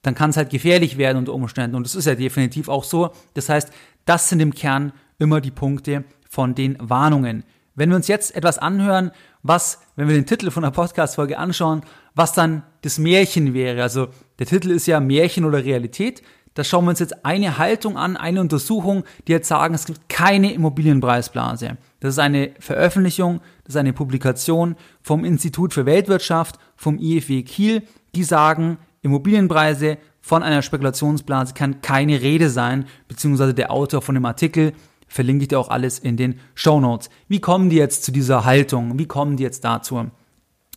dann 0.02 0.14
kann 0.14 0.30
es 0.30 0.36
halt 0.36 0.50
gefährlich 0.50 0.96
werden 0.96 1.18
unter 1.18 1.34
Umständen. 1.34 1.76
Und 1.76 1.84
das 1.84 1.94
ist 1.94 2.06
ja 2.06 2.14
definitiv 2.14 2.68
auch 2.68 2.84
so. 2.84 3.10
Das 3.34 3.48
heißt, 3.48 3.70
das 4.04 4.28
sind 4.28 4.40
im 4.40 4.54
Kern 4.54 4.92
immer 5.18 5.40
die 5.40 5.50
Punkte 5.50 6.04
von 6.28 6.54
den 6.54 6.76
Warnungen. 6.80 7.44
Wenn 7.80 7.88
wir 7.88 7.96
uns 7.96 8.08
jetzt 8.08 8.36
etwas 8.36 8.58
anhören, 8.58 9.10
was, 9.42 9.80
wenn 9.96 10.06
wir 10.06 10.14
den 10.14 10.26
Titel 10.26 10.50
von 10.50 10.64
der 10.64 10.70
Podcast-Folge 10.70 11.38
anschauen, 11.38 11.80
was 12.14 12.34
dann 12.34 12.62
das 12.82 12.98
Märchen 12.98 13.54
wäre. 13.54 13.82
Also 13.82 14.08
der 14.38 14.44
Titel 14.44 14.70
ist 14.70 14.86
ja 14.86 15.00
Märchen 15.00 15.46
oder 15.46 15.64
Realität. 15.64 16.22
da 16.52 16.62
schauen 16.62 16.84
wir 16.84 16.90
uns 16.90 16.98
jetzt 16.98 17.24
eine 17.24 17.56
Haltung 17.56 17.96
an, 17.96 18.18
eine 18.18 18.42
Untersuchung, 18.42 19.04
die 19.26 19.32
jetzt 19.32 19.48
sagen, 19.48 19.72
es 19.72 19.86
gibt 19.86 20.10
keine 20.10 20.52
Immobilienpreisblase. 20.52 21.78
Das 22.00 22.12
ist 22.12 22.18
eine 22.18 22.50
Veröffentlichung, 22.58 23.40
das 23.64 23.76
ist 23.76 23.78
eine 23.78 23.94
Publikation 23.94 24.76
vom 25.00 25.24
Institut 25.24 25.72
für 25.72 25.86
Weltwirtschaft, 25.86 26.58
vom 26.76 26.98
IFW 26.98 27.44
Kiel, 27.44 27.82
die 28.14 28.24
sagen, 28.24 28.76
Immobilienpreise 29.00 29.96
von 30.20 30.42
einer 30.42 30.60
Spekulationsblase 30.60 31.54
kann 31.54 31.80
keine 31.80 32.20
Rede 32.20 32.50
sein, 32.50 32.84
beziehungsweise 33.08 33.54
der 33.54 33.70
Autor 33.70 34.02
von 34.02 34.16
dem 34.16 34.26
Artikel 34.26 34.74
verlinke 35.10 35.42
ich 35.42 35.48
dir 35.48 35.58
auch 35.58 35.68
alles 35.68 35.98
in 35.98 36.16
den 36.16 36.40
Show 36.54 36.80
Notes. 36.80 37.10
Wie 37.28 37.40
kommen 37.40 37.68
die 37.68 37.76
jetzt 37.76 38.04
zu 38.04 38.12
dieser 38.12 38.44
Haltung? 38.44 38.98
Wie 38.98 39.06
kommen 39.06 39.36
die 39.36 39.42
jetzt 39.42 39.64
dazu? 39.64 40.10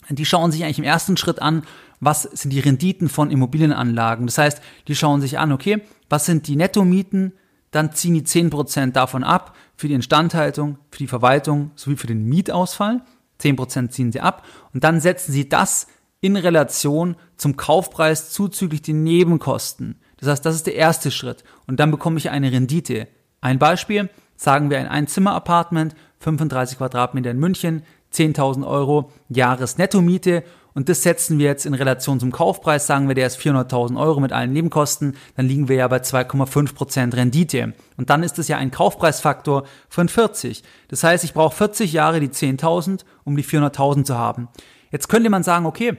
Die 0.09 0.25
schauen 0.25 0.51
sich 0.51 0.63
eigentlich 0.63 0.79
im 0.79 0.83
ersten 0.83 1.15
Schritt 1.15 1.41
an, 1.41 1.63
was 2.01 2.23
sind 2.23 2.51
die 2.51 2.59
Renditen 2.59 3.07
von 3.07 3.31
Immobilienanlagen. 3.31 4.25
Das 4.25 4.37
heißt, 4.37 4.61
die 4.87 4.95
schauen 4.95 5.21
sich 5.21 5.39
an, 5.39 5.53
okay, 5.53 5.81
was 6.09 6.25
sind 6.25 6.47
die 6.47 6.57
Nettomieten, 6.57 7.33
dann 7.71 7.93
ziehen 7.93 8.15
die 8.15 8.23
10% 8.23 8.91
davon 8.91 9.23
ab 9.23 9.55
für 9.77 9.87
die 9.87 9.93
Instandhaltung, 9.93 10.77
für 10.91 10.97
die 10.99 11.07
Verwaltung 11.07 11.71
sowie 11.75 11.95
für 11.95 12.07
den 12.07 12.25
Mietausfall. 12.25 13.01
10% 13.39 13.89
ziehen 13.89 14.11
sie 14.11 14.19
ab 14.19 14.45
und 14.73 14.83
dann 14.83 14.99
setzen 14.99 15.31
sie 15.31 15.47
das 15.47 15.87
in 16.21 16.35
Relation 16.37 17.15
zum 17.35 17.57
Kaufpreis 17.57 18.31
zuzüglich 18.31 18.81
den 18.81 19.03
Nebenkosten. 19.03 19.99
Das 20.17 20.29
heißt, 20.29 20.45
das 20.45 20.55
ist 20.55 20.67
der 20.67 20.75
erste 20.75 21.11
Schritt 21.11 21.43
und 21.67 21.79
dann 21.79 21.91
bekomme 21.91 22.17
ich 22.17 22.29
eine 22.29 22.51
Rendite. 22.51 23.07
Ein 23.41 23.59
Beispiel, 23.59 24.09
sagen 24.35 24.69
wir 24.69 24.79
ein 24.79 24.87
Einzimmer-Apartment, 24.87 25.95
35 26.19 26.77
Quadratmeter 26.77 27.31
in 27.31 27.39
München, 27.39 27.83
10.000 28.13 28.67
Euro 28.67 29.11
Jahresnettomiete 29.29 30.43
und 30.73 30.89
das 30.89 31.03
setzen 31.03 31.37
wir 31.37 31.45
jetzt 31.45 31.65
in 31.65 31.73
Relation 31.73 32.19
zum 32.19 32.31
Kaufpreis, 32.31 32.87
sagen 32.87 33.07
wir, 33.07 33.15
der 33.15 33.27
ist 33.27 33.39
400.000 33.39 33.99
Euro 33.99 34.19
mit 34.19 34.31
allen 34.31 34.53
Nebenkosten, 34.53 35.15
dann 35.35 35.47
liegen 35.47 35.67
wir 35.69 35.75
ja 35.75 35.87
bei 35.87 35.97
2,5% 35.97 37.15
Rendite. 37.15 37.73
Und 37.97 38.09
dann 38.09 38.23
ist 38.23 38.39
es 38.39 38.47
ja 38.47 38.57
ein 38.57 38.71
Kaufpreisfaktor 38.71 39.65
von 39.87 40.09
40. 40.09 40.63
Das 40.87 41.03
heißt, 41.03 41.23
ich 41.23 41.33
brauche 41.33 41.55
40 41.55 41.93
Jahre 41.93 42.19
die 42.19 42.29
10.000, 42.29 43.01
um 43.23 43.35
die 43.35 43.43
400.000 43.43 44.05
zu 44.05 44.17
haben. 44.17 44.49
Jetzt 44.91 45.09
könnte 45.09 45.29
man 45.29 45.43
sagen, 45.43 45.67
okay, 45.67 45.97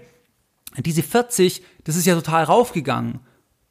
diese 0.78 1.02
40, 1.02 1.62
das 1.84 1.94
ist 1.94 2.06
ja 2.06 2.16
total 2.16 2.44
raufgegangen. 2.44 3.20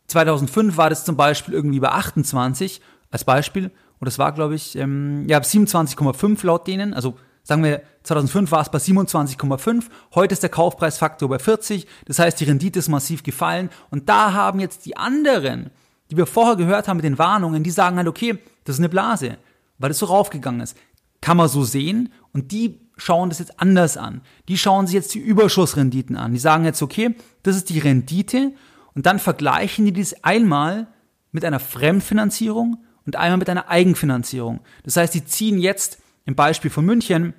2005 0.08 0.78
war 0.78 0.89
das 0.89 1.04
zum 1.04 1.17
Beispiel 1.17 1.54
irgendwie 1.54 1.80
bei 1.80 1.89
28 1.89 2.82
als 3.12 3.26
Beispiel 3.26 3.71
und 4.04 4.06
das 4.06 4.20
war, 4.20 4.34
glaube 4.34 4.56
ich, 4.56 4.76
ähm, 4.76 5.30
ja 5.30 5.39
27,5 5.39 6.46
laut 6.46 6.68
denen, 6.68 6.94
also 6.94 7.16
Sagen 7.46 7.63
wir, 7.63 7.82
2005 8.04 8.52
war 8.52 8.62
es 8.62 8.70
bei 8.70 8.78
27,5, 8.78 9.86
heute 10.16 10.32
ist 10.32 10.44
der 10.44 10.50
Kaufpreisfaktor 10.50 11.28
bei 11.28 11.39
40, 11.39 11.86
das 12.06 12.20
heißt, 12.20 12.39
die 12.39 12.46
Rendite 12.46 12.80
ist 12.80 12.88
massiv 12.88 13.22
gefallen 13.22 13.70
und 13.89 14.08
da 14.08 14.32
haben 14.32 14.62
jetzt 14.62 14.86
die 14.86 14.96
anderen, 14.96 15.70
die 16.10 16.16
wir 16.16 16.26
vorher 16.26 16.56
gehört 16.56 16.88
haben 16.88 16.98
mit 16.98 17.04
den 17.04 17.18
Warnungen, 17.18 17.63
die 17.63 17.72
sagen 17.72 17.98
halt, 17.98 18.08
okay, 18.08 18.39
das 18.63 18.78
ist 18.78 18.80
eine 18.80 18.88
Blase, 18.88 19.38
weil 19.78 19.92
es 19.92 20.00
so 20.00 20.06
raufgegangen 20.06 20.62
ist. 20.62 20.78
Kann 21.20 21.36
man 21.36 21.50
so 21.50 21.66
sehen 21.66 22.13
und 22.32 22.54
die 22.54 22.80
schauen 22.96 23.28
das 23.28 23.39
jetzt 23.39 23.60
anders 23.60 23.98
an. 23.98 24.22
Die 24.48 24.58
schauen 24.58 24.88
sich 24.88 24.94
jetzt 24.94 25.13
die 25.13 25.20
Überschussrenditen 25.20 26.16
an. 26.16 26.32
Die 26.32 26.39
sagen 26.39 26.63
jetzt, 26.63 26.82
okay, 26.82 27.16
das 27.44 27.58
ist 27.58 27.70
die 27.70 27.80
Rendite 27.80 28.54
und 28.94 29.06
dann 29.06 29.20
vergleichen 29.20 29.86
die 29.86 29.94
das 29.94 30.24
einmal 30.24 30.88
mit 31.32 31.44
einer 31.44 31.60
Fremdfinanzierung 31.60 32.78
und 33.06 33.16
einmal 33.16 33.38
mit 33.38 33.50
einer 33.50 33.70
Eigenfinanzierung. 33.70 34.62
Das 34.84 34.98
heißt, 34.98 35.13
die 35.13 35.26
ziehen 35.26 35.58
jetzt 35.58 36.00
im 36.26 36.36
Beispiel 36.36 36.72
von 36.72 36.86
München, 36.86 37.34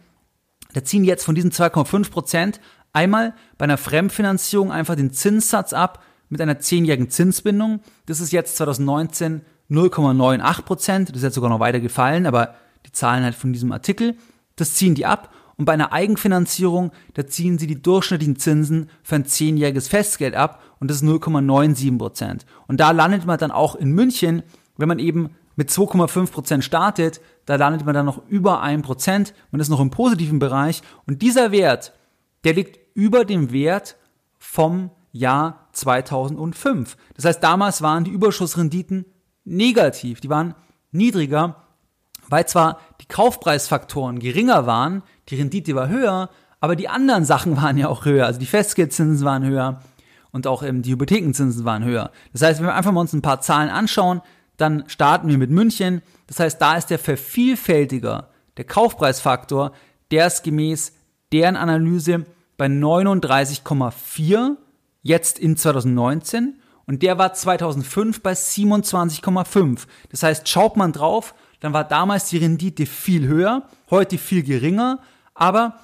da 0.72 0.84
ziehen 0.84 1.04
jetzt 1.04 1.24
von 1.24 1.34
diesen 1.34 1.52
2,5 1.52 2.10
Prozent 2.10 2.60
einmal 2.92 3.34
bei 3.58 3.64
einer 3.64 3.78
Fremdfinanzierung 3.78 4.72
einfach 4.72 4.96
den 4.96 5.12
Zinssatz 5.12 5.72
ab 5.72 6.02
mit 6.28 6.40
einer 6.40 6.58
zehnjährigen 6.58 7.10
Zinsbindung. 7.10 7.80
Das 8.06 8.20
ist 8.20 8.32
jetzt 8.32 8.56
2019 8.56 9.42
0,98 9.70 10.62
Prozent. 10.62 11.08
Das 11.10 11.16
ist 11.16 11.22
jetzt 11.22 11.34
sogar 11.34 11.50
noch 11.50 11.60
weiter 11.60 11.80
gefallen, 11.80 12.26
aber 12.26 12.54
die 12.86 12.92
Zahlen 12.92 13.24
halt 13.24 13.34
von 13.34 13.52
diesem 13.52 13.72
Artikel. 13.72 14.16
Das 14.56 14.74
ziehen 14.74 14.94
die 14.94 15.06
ab. 15.06 15.32
Und 15.56 15.66
bei 15.66 15.72
einer 15.72 15.92
Eigenfinanzierung, 15.92 16.90
da 17.14 17.26
ziehen 17.26 17.58
sie 17.58 17.68
die 17.68 17.80
durchschnittlichen 17.80 18.36
Zinsen 18.36 18.90
für 19.04 19.14
ein 19.14 19.24
zehnjähriges 19.24 19.86
Festgeld 19.86 20.34
ab 20.34 20.60
und 20.80 20.90
das 20.90 20.98
ist 20.98 21.04
0,97 21.04 21.96
Prozent. 21.96 22.44
Und 22.66 22.80
da 22.80 22.90
landet 22.90 23.24
man 23.24 23.38
dann 23.38 23.52
auch 23.52 23.76
in 23.76 23.92
München, 23.92 24.42
wenn 24.76 24.88
man 24.88 24.98
eben 24.98 25.30
mit 25.56 25.70
2,5 25.70 26.30
Prozent 26.30 26.64
startet, 26.64 27.20
da 27.46 27.56
landet 27.56 27.84
man 27.84 27.94
dann 27.94 28.06
noch 28.06 28.26
über 28.28 28.60
1 28.60 28.84
Prozent, 28.84 29.34
man 29.50 29.60
ist 29.60 29.68
noch 29.68 29.80
im 29.80 29.90
positiven 29.90 30.38
Bereich 30.38 30.82
und 31.06 31.22
dieser 31.22 31.52
Wert, 31.52 31.92
der 32.44 32.54
liegt 32.54 32.78
über 32.94 33.24
dem 33.24 33.52
Wert 33.52 33.96
vom 34.38 34.90
Jahr 35.12 35.68
2005. 35.72 36.96
Das 37.14 37.24
heißt, 37.24 37.42
damals 37.42 37.82
waren 37.82 38.04
die 38.04 38.10
Überschussrenditen 38.10 39.06
negativ, 39.44 40.20
die 40.20 40.30
waren 40.30 40.54
niedriger, 40.90 41.56
weil 42.28 42.46
zwar 42.46 42.80
die 43.00 43.06
Kaufpreisfaktoren 43.06 44.18
geringer 44.18 44.66
waren, 44.66 45.02
die 45.28 45.36
Rendite 45.36 45.74
war 45.74 45.88
höher, 45.88 46.30
aber 46.60 46.76
die 46.76 46.88
anderen 46.88 47.24
Sachen 47.24 47.56
waren 47.62 47.78
ja 47.78 47.88
auch 47.88 48.04
höher, 48.04 48.26
also 48.26 48.40
die 48.40 48.46
Festgeldzinsen 48.46 49.24
waren 49.24 49.44
höher 49.44 49.80
und 50.32 50.46
auch 50.46 50.62
ähm, 50.62 50.82
die 50.82 50.92
Hypothekenzinsen 50.92 51.64
waren 51.64 51.84
höher. 51.84 52.10
Das 52.32 52.42
heißt, 52.42 52.60
wenn 52.60 52.66
wir 52.66 52.74
einfach 52.74 52.92
mal 52.92 53.02
uns 53.02 53.12
ein 53.12 53.22
paar 53.22 53.40
Zahlen 53.40 53.70
anschauen, 53.70 54.20
dann 54.56 54.84
starten 54.88 55.28
wir 55.28 55.38
mit 55.38 55.50
München. 55.50 56.02
Das 56.26 56.40
heißt, 56.40 56.60
da 56.60 56.76
ist 56.76 56.86
der 56.86 56.98
Vervielfältiger, 56.98 58.30
der 58.56 58.64
Kaufpreisfaktor, 58.64 59.72
der 60.10 60.26
ist 60.26 60.42
gemäß 60.44 60.92
deren 61.32 61.56
Analyse 61.56 62.24
bei 62.56 62.66
39,4 62.66 64.56
jetzt 65.02 65.38
in 65.38 65.56
2019 65.56 66.60
und 66.86 67.02
der 67.02 67.18
war 67.18 67.32
2005 67.32 68.22
bei 68.22 68.32
27,5. 68.32 69.86
Das 70.10 70.22
heißt, 70.22 70.48
schaut 70.48 70.76
man 70.76 70.92
drauf, 70.92 71.34
dann 71.60 71.72
war 71.72 71.84
damals 71.84 72.28
die 72.28 72.38
Rendite 72.38 72.86
viel 72.86 73.26
höher, 73.26 73.68
heute 73.90 74.18
viel 74.18 74.42
geringer, 74.42 75.00
aber 75.34 75.78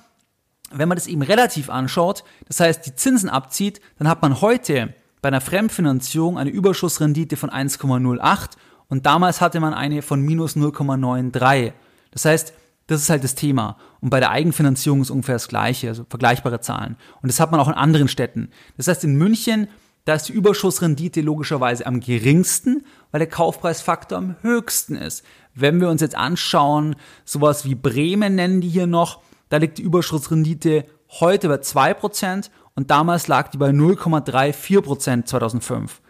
wenn 0.71 0.89
man 0.89 0.97
das 0.97 1.09
eben 1.09 1.23
relativ 1.23 1.69
anschaut, 1.71 2.23
das 2.47 2.61
heißt 2.61 2.87
die 2.87 2.95
Zinsen 2.95 3.29
abzieht, 3.29 3.81
dann 3.99 4.09
hat 4.09 4.23
man 4.23 4.41
heute 4.41 4.95
bei 5.23 5.29
einer 5.29 5.41
Fremdfinanzierung 5.41 6.39
eine 6.39 6.51
Überschussrendite 6.51 7.37
von 7.37 7.51
1,08 7.51 8.51
und 8.89 9.07
damals 9.07 9.41
hatte 9.41 9.61
man 9.61 9.75
eine 9.75 10.03
von 10.03 10.21
minus 10.21 10.57
0,93. 10.57 11.73
Das 12.11 12.25
heißt, 12.25 12.53
das 12.87 13.03
ist 13.03 13.11
halt 13.11 13.23
das 13.23 13.37
Thema. 13.37 13.77
Und 14.01 14.11
bei 14.11 14.19
der 14.19 14.31
Eigenfinanzierung 14.31 15.01
ist 15.01 15.11
ungefähr 15.11 15.37
das 15.37 15.47
Gleiche, 15.47 15.89
also 15.89 16.05
vergleichbare 16.09 16.61
Zahlen. 16.61 16.97
Und 17.23 17.31
das 17.31 17.39
hat 17.39 17.53
man 17.53 17.61
auch 17.61 17.69
in 17.69 17.75
anderen 17.75 18.09
Städten. 18.09 18.51
Das 18.77 18.89
heißt, 18.89 19.05
in 19.05 19.15
München, 19.15 19.69
da 20.07 20.15
ist 20.15 20.25
die 20.25 20.33
Überschussrendite 20.33 21.21
logischerweise 21.21 21.87
am 21.87 22.01
geringsten, 22.01 22.85
weil 23.13 23.21
der 23.21 23.29
Kaufpreisfaktor 23.29 24.19
am 24.19 24.37
höchsten 24.43 24.97
ist. 24.97 25.25
Wenn 25.55 25.81
wir 25.81 25.89
uns 25.89 26.01
jetzt 26.01 26.17
anschauen, 26.17 26.97
sowas 27.25 27.65
wie 27.65 27.77
Bremen 27.77 28.35
nennen 28.35 28.61
die 28.61 28.69
hier 28.69 28.89
noch, 28.89 29.21
da 29.51 29.59
liegt 29.59 29.79
die 29.79 29.83
Überschussrendite 29.83 30.85
heute 31.21 31.49
bei 31.49 31.57
2% 31.57 32.51
und 32.75 32.91
damals 32.91 33.29
lag 33.29 33.49
die 33.49 33.59
bei 33.59 33.71
0,34% 33.71 35.25
2005. 35.25 36.01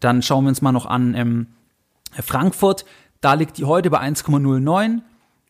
Dann 0.00 0.22
schauen 0.22 0.44
wir 0.44 0.48
uns 0.48 0.62
mal 0.62 0.72
noch 0.72 0.86
an 0.86 1.14
ähm, 1.14 1.46
Frankfurt, 2.22 2.84
da 3.20 3.34
liegt 3.34 3.58
die 3.58 3.64
heute 3.64 3.90
bei 3.90 4.00
1,09 4.00 5.00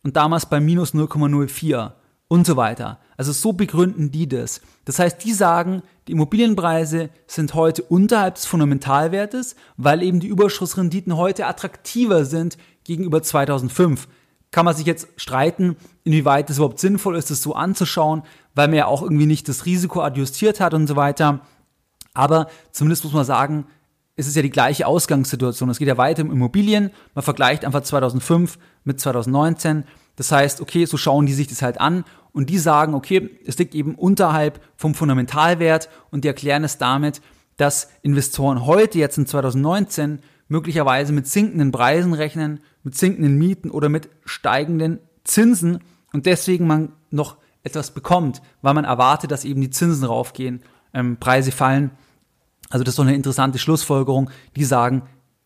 und 0.02 0.16
damals 0.16 0.46
bei 0.46 0.60
minus 0.60 0.94
0,04 0.94 1.92
und 2.28 2.46
so 2.46 2.56
weiter. 2.56 2.98
Also 3.16 3.32
so 3.32 3.52
begründen 3.52 4.10
die 4.10 4.28
das. 4.28 4.60
Das 4.84 4.98
heißt, 4.98 5.24
die 5.24 5.32
sagen, 5.32 5.82
die 6.06 6.12
Immobilienpreise 6.12 7.10
sind 7.26 7.54
heute 7.54 7.82
unterhalb 7.82 8.34
des 8.34 8.46
Fundamentalwertes, 8.46 9.56
weil 9.76 10.02
eben 10.02 10.20
die 10.20 10.28
Überschussrenditen 10.28 11.16
heute 11.16 11.46
attraktiver 11.46 12.24
sind 12.24 12.58
gegenüber 12.84 13.22
2005. 13.22 14.08
Kann 14.50 14.64
man 14.64 14.74
sich 14.74 14.86
jetzt 14.86 15.08
streiten, 15.16 15.76
inwieweit 16.04 16.48
es 16.50 16.56
überhaupt 16.56 16.78
sinnvoll 16.78 17.16
ist, 17.16 17.30
das 17.30 17.42
so 17.42 17.54
anzuschauen, 17.54 18.22
weil 18.54 18.68
man 18.68 18.76
ja 18.76 18.86
auch 18.86 19.02
irgendwie 19.02 19.26
nicht 19.26 19.48
das 19.48 19.66
Risiko 19.66 20.02
adjustiert 20.02 20.60
hat 20.60 20.72
und 20.72 20.86
so 20.86 20.96
weiter. 20.96 21.40
Aber 22.14 22.48
zumindest 22.72 23.04
muss 23.04 23.12
man 23.12 23.24
sagen, 23.24 23.66
es 24.16 24.26
ist 24.26 24.34
ja 24.34 24.42
die 24.42 24.50
gleiche 24.50 24.86
Ausgangssituation. 24.86 25.68
Es 25.68 25.78
geht 25.78 25.88
ja 25.88 25.98
weiter 25.98 26.22
um 26.22 26.32
Immobilien. 26.32 26.90
Man 27.14 27.22
vergleicht 27.22 27.64
einfach 27.66 27.82
2005 27.82 28.58
mit 28.84 28.98
2019. 28.98 29.84
Das 30.16 30.32
heißt, 30.32 30.62
okay, 30.62 30.86
so 30.86 30.96
schauen 30.96 31.26
die 31.26 31.34
sich 31.34 31.48
das 31.48 31.60
halt 31.60 31.78
an 31.78 32.04
und 32.32 32.48
die 32.48 32.58
sagen, 32.58 32.94
okay, 32.94 33.38
es 33.46 33.58
liegt 33.58 33.74
eben 33.74 33.94
unterhalb 33.94 34.60
vom 34.76 34.94
Fundamentalwert 34.94 35.90
und 36.10 36.24
die 36.24 36.28
erklären 36.28 36.64
es 36.64 36.78
damit, 36.78 37.20
dass 37.58 37.88
Investoren 38.02 38.64
heute 38.64 38.98
jetzt 38.98 39.18
in 39.18 39.26
2019 39.26 40.20
möglicherweise 40.48 41.12
mit 41.12 41.26
sinkenden 41.26 41.72
Preisen 41.72 42.12
rechnen, 42.12 42.60
mit 42.82 42.96
sinkenden 42.96 43.36
Mieten 43.36 43.70
oder 43.70 43.88
mit 43.88 44.08
steigenden 44.24 45.00
Zinsen 45.24 45.80
und 46.12 46.26
deswegen 46.26 46.66
man 46.66 46.92
noch 47.10 47.36
etwas 47.62 47.90
bekommt, 47.90 48.42
weil 48.62 48.74
man 48.74 48.84
erwartet, 48.84 49.30
dass 49.30 49.44
eben 49.44 49.60
die 49.60 49.70
Zinsen 49.70 50.04
raufgehen, 50.04 50.62
ähm, 50.94 51.16
Preise 51.18 51.50
fallen 51.50 51.90
also 52.70 52.84
das 52.84 52.92
ist 52.92 52.98
doch 52.98 53.04
eine 53.04 53.14
interessante 53.14 53.58
Schlussfolgerung. 53.58 54.30
Die 54.56 54.64
sagen, 54.64 55.02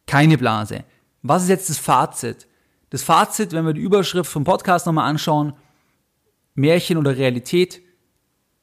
keine 0.06 0.38
Blase. 0.38 0.84
Was 1.22 1.42
ist 1.42 1.48
jetzt 1.48 1.70
das 1.70 1.78
Fazit? 1.78 2.46
Das 2.90 3.02
Fazit, 3.02 3.52
wenn 3.52 3.66
wir 3.66 3.72
die 3.72 3.82
Überschrift 3.82 4.30
vom 4.30 4.44
Podcast 4.44 4.86
nochmal 4.86 5.08
anschauen, 5.08 5.52
Märchen 6.54 6.96
oder 6.96 7.16
Realität, 7.16 7.80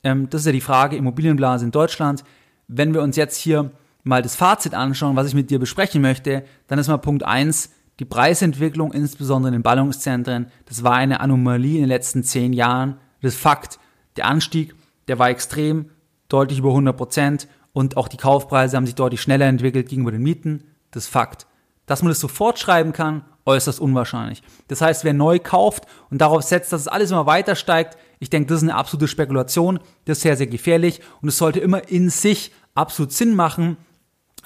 ähm, 0.04 0.30
das 0.30 0.42
ist 0.42 0.48
ja 0.48 0.52
die 0.52 0.62
Frage 0.62 0.98
Immobilienblase 0.98 1.66
in 1.66 1.72
Deutschland. 1.72 2.24
Wenn 2.68 2.94
wir 2.94 3.02
uns 3.02 3.16
jetzt 3.16 3.38
hier 3.38 3.72
mal 4.08 4.22
das 4.22 4.36
Fazit 4.36 4.74
anschauen, 4.74 5.16
was 5.16 5.28
ich 5.28 5.34
mit 5.34 5.50
dir 5.50 5.60
besprechen 5.60 6.02
möchte, 6.02 6.44
dann 6.68 6.80
ist 6.80 6.88
mal 6.88 6.98
Punkt 6.98 7.24
eins 7.24 7.72
die 8.00 8.06
Preisentwicklung, 8.06 8.94
insbesondere 8.94 9.50
in 9.50 9.60
den 9.60 9.64
Ballungszentren, 9.64 10.52
das 10.66 10.84
war 10.84 10.94
eine 10.94 11.20
Anomalie 11.20 11.76
in 11.76 11.82
den 11.82 11.90
letzten 11.90 12.24
zehn 12.24 12.54
Jahren. 12.54 12.98
Das 13.22 13.36
Fakt. 13.36 13.80
Der 14.18 14.26
Anstieg, 14.26 14.76
der 15.08 15.20
war 15.20 15.30
extrem, 15.30 15.90
deutlich 16.30 16.60
über 16.60 16.70
100 16.70 16.96
Prozent 16.96 17.48
und 17.74 17.98
auch 17.98 18.08
die 18.08 18.18
Kaufpreise 18.18 18.78
haben 18.78 18.86
sich 18.86 18.96
deutlich 18.96 19.22
schneller 19.22 19.46
entwickelt 19.46 19.90
gegenüber 19.90 20.12
den 20.12 20.24
Mieten. 20.24 20.64
Das 20.92 21.08
Fakt. 21.08 21.48
Dass 21.86 22.02
man 22.02 22.10
das 22.10 22.20
sofort 22.20 22.60
schreiben 22.60 22.94
kann, 22.94 23.24
äußerst 23.46 23.80
unwahrscheinlich. 23.80 24.44
Das 24.68 24.82
heißt, 24.82 25.04
wer 25.04 25.14
neu 25.14 25.40
kauft 25.40 25.86
und 26.10 26.20
darauf 26.20 26.44
setzt, 26.44 26.74
dass 26.74 26.82
es 26.82 26.88
alles 26.88 27.12
immer 27.12 27.26
weiter 27.26 27.56
steigt, 27.56 27.98
ich 28.20 28.30
denke, 28.30 28.50
das 28.50 28.58
ist 28.58 28.64
eine 28.64 28.76
absolute 28.76 29.08
Spekulation, 29.08 29.80
das 30.06 30.18
ist 30.18 30.24
sehr, 30.24 30.38
sehr 30.38 30.48
gefährlich 30.48 31.02
und 31.22 31.30
es 31.30 31.38
sollte 31.38 31.60
immer 31.60 31.88
in 31.88 32.10
sich 32.10 32.52
absolut 32.76 33.12
Sinn 33.12 33.36
machen. 33.36 33.78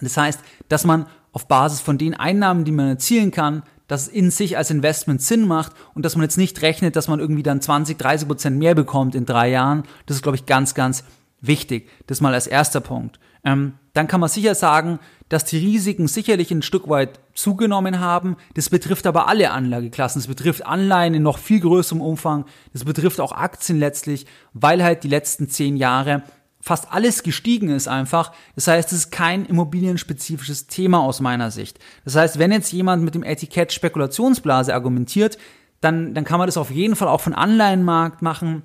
Das 0.01 0.17
heißt, 0.17 0.39
dass 0.69 0.85
man 0.85 1.05
auf 1.31 1.47
Basis 1.47 1.81
von 1.81 1.97
den 1.97 2.13
Einnahmen, 2.13 2.65
die 2.65 2.71
man 2.71 2.87
erzielen 2.87 3.31
kann, 3.31 3.63
dass 3.87 4.03
es 4.03 4.07
in 4.07 4.31
sich 4.31 4.57
als 4.57 4.69
Investment 4.69 5.21
Sinn 5.21 5.47
macht 5.47 5.73
und 5.93 6.05
dass 6.05 6.15
man 6.15 6.23
jetzt 6.23 6.37
nicht 6.37 6.61
rechnet, 6.61 6.95
dass 6.95 7.07
man 7.07 7.19
irgendwie 7.19 7.43
dann 7.43 7.61
20, 7.61 7.97
30 7.97 8.27
Prozent 8.27 8.57
mehr 8.57 8.73
bekommt 8.73 9.15
in 9.15 9.25
drei 9.25 9.49
Jahren. 9.49 9.83
Das 10.05 10.15
ist, 10.17 10.23
glaube 10.23 10.37
ich, 10.37 10.45
ganz, 10.45 10.73
ganz 10.73 11.03
wichtig. 11.41 11.89
Das 12.07 12.21
mal 12.21 12.33
als 12.33 12.47
erster 12.47 12.79
Punkt. 12.79 13.19
Ähm, 13.43 13.73
dann 13.93 14.07
kann 14.07 14.21
man 14.21 14.29
sicher 14.29 14.55
sagen, 14.55 14.99
dass 15.27 15.45
die 15.45 15.57
Risiken 15.57 16.07
sicherlich 16.07 16.51
ein 16.51 16.61
Stück 16.61 16.87
weit 16.87 17.19
zugenommen 17.33 17.99
haben. 17.99 18.37
Das 18.53 18.69
betrifft 18.69 19.07
aber 19.07 19.27
alle 19.27 19.51
Anlageklassen. 19.51 20.21
Das 20.21 20.27
betrifft 20.27 20.65
Anleihen 20.65 21.13
in 21.13 21.23
noch 21.23 21.37
viel 21.37 21.59
größerem 21.59 22.01
Umfang. 22.01 22.45
Das 22.73 22.85
betrifft 22.85 23.19
auch 23.19 23.31
Aktien 23.31 23.79
letztlich, 23.79 24.25
weil 24.53 24.83
halt 24.83 25.03
die 25.03 25.09
letzten 25.09 25.49
zehn 25.49 25.75
Jahre 25.75 26.23
fast 26.61 26.91
alles 26.91 27.23
gestiegen 27.23 27.69
ist 27.69 27.87
einfach. 27.87 28.31
Das 28.55 28.67
heißt, 28.67 28.91
es 28.91 28.99
ist 28.99 29.11
kein 29.11 29.45
immobilienspezifisches 29.45 30.67
Thema 30.67 30.99
aus 31.01 31.19
meiner 31.19 31.51
Sicht. 31.51 31.79
Das 32.05 32.15
heißt, 32.15 32.39
wenn 32.39 32.51
jetzt 32.51 32.71
jemand 32.71 33.03
mit 33.03 33.15
dem 33.15 33.23
Etikett 33.23 33.73
Spekulationsblase 33.73 34.73
argumentiert, 34.73 35.37
dann, 35.81 36.13
dann 36.13 36.23
kann 36.23 36.37
man 36.37 36.47
das 36.47 36.57
auf 36.57 36.71
jeden 36.71 36.95
Fall 36.95 37.07
auch 37.07 37.21
von 37.21 37.33
Anleihenmarkt 37.33 38.21
machen. 38.21 38.63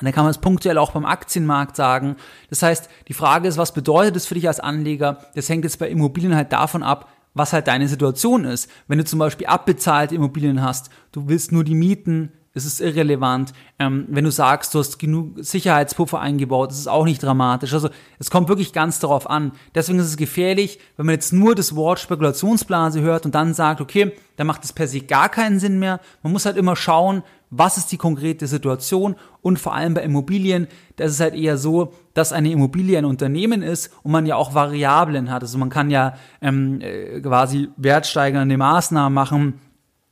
Dann 0.00 0.12
kann 0.12 0.24
man 0.24 0.30
es 0.30 0.38
punktuell 0.38 0.78
auch 0.78 0.92
beim 0.92 1.06
Aktienmarkt 1.06 1.76
sagen. 1.76 2.16
Das 2.50 2.62
heißt, 2.62 2.88
die 3.08 3.14
Frage 3.14 3.48
ist, 3.48 3.58
was 3.58 3.72
bedeutet 3.72 4.16
es 4.16 4.26
für 4.26 4.34
dich 4.34 4.48
als 4.48 4.60
Anleger? 4.60 5.18
Das 5.34 5.48
hängt 5.48 5.64
jetzt 5.64 5.78
bei 5.78 5.88
Immobilien 5.88 6.34
halt 6.34 6.52
davon 6.52 6.82
ab, 6.82 7.08
was 7.34 7.52
halt 7.52 7.68
deine 7.68 7.88
Situation 7.88 8.44
ist. 8.44 8.70
Wenn 8.88 8.98
du 8.98 9.04
zum 9.04 9.18
Beispiel 9.18 9.46
abbezahlte 9.46 10.14
Immobilien 10.14 10.62
hast, 10.62 10.90
du 11.12 11.28
willst 11.28 11.52
nur 11.52 11.64
die 11.64 11.74
Mieten 11.74 12.32
es 12.54 12.66
ist 12.66 12.80
irrelevant. 12.80 13.52
Ähm, 13.78 14.06
wenn 14.08 14.24
du 14.24 14.30
sagst, 14.30 14.74
du 14.74 14.78
hast 14.78 14.98
genug 14.98 15.36
Sicherheitspuffer 15.38 16.20
eingebaut, 16.20 16.70
ist 16.70 16.88
auch 16.88 17.04
nicht 17.04 17.22
dramatisch. 17.22 17.72
Also 17.72 17.88
es 18.18 18.30
kommt 18.30 18.48
wirklich 18.48 18.72
ganz 18.72 18.98
darauf 18.98 19.28
an. 19.28 19.52
Deswegen 19.74 19.98
ist 19.98 20.06
es 20.06 20.16
gefährlich, 20.16 20.78
wenn 20.96 21.06
man 21.06 21.14
jetzt 21.14 21.32
nur 21.32 21.54
das 21.54 21.74
Wort 21.74 21.98
Spekulationsblase 22.00 23.00
hört 23.00 23.24
und 23.24 23.34
dann 23.34 23.54
sagt, 23.54 23.80
okay, 23.80 24.12
dann 24.36 24.46
macht 24.46 24.64
es 24.64 24.72
per 24.72 24.86
se 24.86 25.00
gar 25.00 25.28
keinen 25.28 25.58
Sinn 25.58 25.78
mehr. 25.78 26.00
Man 26.22 26.32
muss 26.32 26.44
halt 26.44 26.56
immer 26.56 26.76
schauen, 26.76 27.22
was 27.54 27.76
ist 27.76 27.92
die 27.92 27.98
konkrete 27.98 28.46
Situation 28.46 29.14
und 29.42 29.58
vor 29.58 29.74
allem 29.74 29.92
bei 29.92 30.02
Immobilien, 30.02 30.68
da 30.96 31.04
ist 31.04 31.12
es 31.12 31.20
halt 31.20 31.34
eher 31.34 31.58
so, 31.58 31.92
dass 32.14 32.32
eine 32.32 32.50
Immobilie 32.50 32.96
ein 32.96 33.04
Unternehmen 33.04 33.62
ist 33.62 33.92
und 34.02 34.10
man 34.10 34.24
ja 34.24 34.36
auch 34.36 34.54
Variablen 34.54 35.30
hat. 35.30 35.42
Also 35.42 35.58
man 35.58 35.68
kann 35.68 35.90
ja 35.90 36.14
ähm, 36.40 36.80
äh, 36.80 37.20
quasi 37.20 37.68
wertsteigernde 37.76 38.56
Maßnahmen 38.56 39.12
machen, 39.12 39.60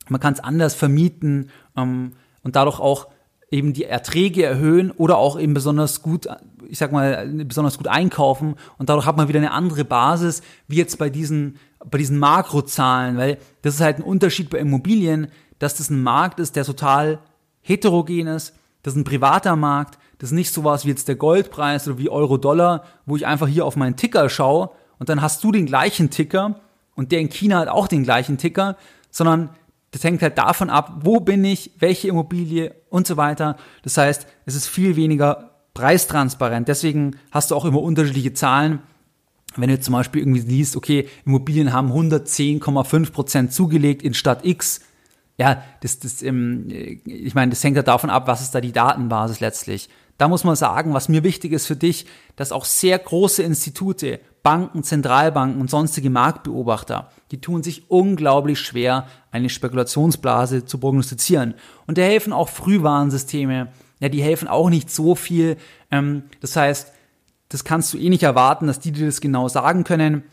man 0.07 0.19
kann 0.19 0.33
es 0.33 0.39
anders 0.39 0.75
vermieten. 0.75 1.49
Ähm, 1.75 2.11
und 2.43 2.55
dadurch 2.55 2.79
auch 2.79 3.07
eben 3.51 3.73
die 3.73 3.83
Erträge 3.83 4.45
erhöhen 4.45 4.91
oder 4.91 5.17
auch 5.17 5.37
eben 5.37 5.53
besonders 5.53 6.01
gut, 6.01 6.27
ich 6.69 6.77
sag 6.77 6.93
mal, 6.93 7.27
besonders 7.45 7.77
gut 7.77 7.87
einkaufen. 7.87 8.55
Und 8.77 8.89
dadurch 8.89 9.05
hat 9.05 9.17
man 9.17 9.27
wieder 9.27 9.39
eine 9.39 9.51
andere 9.51 9.83
Basis, 9.83 10.41
wie 10.67 10.77
jetzt 10.77 10.97
bei 10.97 11.09
diesen, 11.09 11.57
bei 11.89 11.97
diesen 11.97 12.17
Makrozahlen, 12.17 13.17
weil 13.17 13.37
das 13.61 13.75
ist 13.75 13.81
halt 13.81 13.99
ein 13.99 14.03
Unterschied 14.03 14.49
bei 14.49 14.59
Immobilien, 14.59 15.27
dass 15.59 15.75
das 15.75 15.89
ein 15.89 16.01
Markt 16.01 16.39
ist, 16.39 16.55
der 16.55 16.63
total 16.63 17.19
heterogen 17.61 18.27
ist, 18.27 18.55
das 18.83 18.93
ist 18.93 18.99
ein 18.99 19.03
privater 19.03 19.55
Markt, 19.55 19.99
das 20.17 20.29
ist 20.29 20.35
nicht 20.35 20.53
sowas 20.53 20.85
wie 20.85 20.89
jetzt 20.89 21.07
der 21.07 21.15
Goldpreis 21.15 21.87
oder 21.87 21.97
wie 21.97 22.09
Euro-Dollar, 22.09 22.85
wo 23.05 23.15
ich 23.15 23.27
einfach 23.27 23.47
hier 23.47 23.65
auf 23.65 23.75
meinen 23.75 23.97
Ticker 23.97 24.29
schaue 24.29 24.71
und 24.97 25.09
dann 25.09 25.21
hast 25.21 25.43
du 25.43 25.51
den 25.51 25.65
gleichen 25.65 26.09
Ticker 26.09 26.61
und 26.95 27.11
der 27.11 27.19
in 27.19 27.29
China 27.29 27.59
hat 27.59 27.67
auch 27.67 27.87
den 27.87 28.03
gleichen 28.03 28.37
Ticker, 28.37 28.77
sondern 29.11 29.49
das 29.91 30.03
hängt 30.03 30.21
halt 30.21 30.37
davon 30.37 30.69
ab, 30.69 31.01
wo 31.03 31.19
bin 31.19 31.43
ich, 31.43 31.71
welche 31.79 32.07
Immobilie 32.07 32.73
und 32.89 33.05
so 33.05 33.17
weiter. 33.17 33.57
Das 33.83 33.97
heißt, 33.97 34.25
es 34.45 34.55
ist 34.55 34.67
viel 34.67 34.95
weniger 34.95 35.51
preistransparent. 35.73 36.67
Deswegen 36.67 37.17
hast 37.31 37.51
du 37.51 37.55
auch 37.55 37.65
immer 37.65 37.81
unterschiedliche 37.81 38.33
Zahlen. 38.33 38.79
Wenn 39.57 39.69
du 39.69 39.79
zum 39.79 39.93
Beispiel 39.93 40.21
irgendwie 40.21 40.41
liest, 40.41 40.77
okay, 40.77 41.09
Immobilien 41.25 41.73
haben 41.73 41.91
110,5 41.91 43.11
Prozent 43.11 43.53
zugelegt 43.53 44.01
in 44.01 44.13
Stadt 44.13 44.45
X. 44.45 44.81
Ja, 45.37 45.61
das, 45.81 45.99
das, 45.99 46.21
ähm, 46.21 46.67
ich 47.05 47.35
meine, 47.35 47.49
das 47.49 47.63
hängt 47.63 47.75
ja 47.75 47.83
davon 47.83 48.09
ab, 48.09 48.27
was 48.27 48.41
ist 48.41 48.55
da 48.55 48.61
die 48.61 48.71
Datenbasis 48.71 49.41
letztlich. 49.41 49.89
Da 50.17 50.27
muss 50.27 50.43
man 50.43 50.55
sagen, 50.55 50.93
was 50.93 51.09
mir 51.09 51.23
wichtig 51.23 51.51
ist 51.51 51.65
für 51.65 51.75
dich, 51.75 52.05
dass 52.37 52.51
auch 52.51 52.63
sehr 52.63 52.97
große 52.97 53.43
Institute, 53.43 54.19
Banken, 54.43 54.83
Zentralbanken 54.83 55.61
und 55.61 55.69
sonstige 55.69 56.09
Marktbeobachter, 56.09 57.09
die 57.31 57.41
tun 57.41 57.61
sich 57.61 57.89
unglaublich 57.91 58.59
schwer, 58.59 59.07
eine 59.31 59.49
Spekulationsblase 59.49 60.65
zu 60.65 60.79
prognostizieren. 60.79 61.53
Und 61.85 61.97
da 61.97 62.01
helfen 62.01 62.33
auch 62.33 62.49
Frühwarnsysteme, 62.49 63.67
ja, 63.99 64.09
die 64.09 64.23
helfen 64.23 64.47
auch 64.47 64.69
nicht 64.69 64.89
so 64.89 65.15
viel. 65.15 65.57
Ähm, 65.91 66.23
das 66.39 66.55
heißt, 66.55 66.91
das 67.49 67.63
kannst 67.63 67.93
du 67.93 67.97
eh 67.97 68.09
nicht 68.09 68.23
erwarten, 68.23 68.67
dass 68.67 68.79
die 68.79 68.91
dir 68.91 69.05
das 69.05 69.21
genau 69.21 69.47
sagen 69.47 69.83
können. 69.83 70.23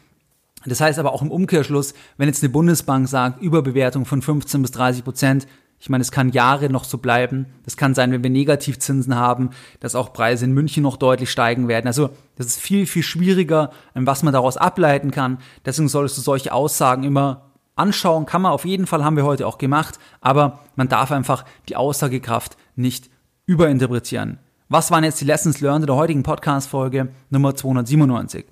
Das 0.65 0.81
heißt 0.81 0.99
aber 0.99 1.13
auch 1.13 1.23
im 1.23 1.31
Umkehrschluss, 1.31 1.95
wenn 2.17 2.29
jetzt 2.29 2.43
eine 2.43 2.51
Bundesbank 2.51 3.09
sagt, 3.09 3.43
Überbewertung 3.43 4.07
von 4.07 4.23
15 4.23 4.63
bis 4.63 4.71
30 4.73 5.05
Prozent, 5.05 5.47
ich 5.81 5.89
meine, 5.89 6.03
es 6.03 6.11
kann 6.11 6.31
Jahre 6.31 6.71
noch 6.71 6.85
so 6.85 6.99
bleiben. 6.99 7.47
Das 7.65 7.77
kann 7.77 7.95
sein, 7.95 8.11
wenn 8.11 8.23
wir 8.23 8.31
Negativzinsen 8.31 9.15
haben, 9.15 9.51
dass 9.81 9.95
auch 9.95 10.13
Preise 10.13 10.45
in 10.45 10.53
München 10.53 10.83
noch 10.83 10.97
deutlich 10.97 11.31
steigen 11.31 11.69
werden. 11.69 11.87
Also 11.87 12.11
das 12.37 12.47
ist 12.47 12.61
viel, 12.61 12.87
viel 12.87 13.03
schwieriger, 13.03 13.71
ähm, 13.95 14.07
was 14.07 14.23
man 14.23 14.33
daraus 14.33 14.57
ableiten 14.57 15.11
kann. 15.11 15.39
Deswegen 15.65 15.89
solltest 15.89 16.19
du 16.19 16.23
solche 16.23 16.53
Aussagen 16.53 17.05
immer 17.05 17.53
anschauen. 17.77 18.27
Kann 18.27 18.43
man 18.43 18.53
auf 18.53 18.65
jeden 18.65 18.87
Fall, 18.87 19.05
haben 19.05 19.17
wir 19.17 19.25
heute 19.25 19.47
auch 19.47 19.59
gemacht. 19.59 19.99
Aber 20.21 20.61
man 20.75 20.89
darf 20.89 21.13
einfach 21.13 21.45
die 21.69 21.77
Aussagekraft 21.77 22.57
nicht 22.75 23.09
überinterpretieren. 23.47 24.39
Was 24.69 24.91
waren 24.91 25.05
jetzt 25.05 25.21
die 25.21 25.25
Lessons 25.25 25.61
learned 25.61 25.85
in 25.85 25.87
der 25.87 25.97
heutigen 25.97 26.23
Podcast-Folge 26.23 27.09
Nummer 27.31 27.55
297? 27.55 28.45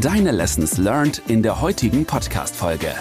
Deine 0.00 0.32
Lessons 0.32 0.76
learned 0.76 1.22
in 1.28 1.42
der 1.42 1.62
heutigen 1.62 2.04
Podcast-Folge. 2.04 2.92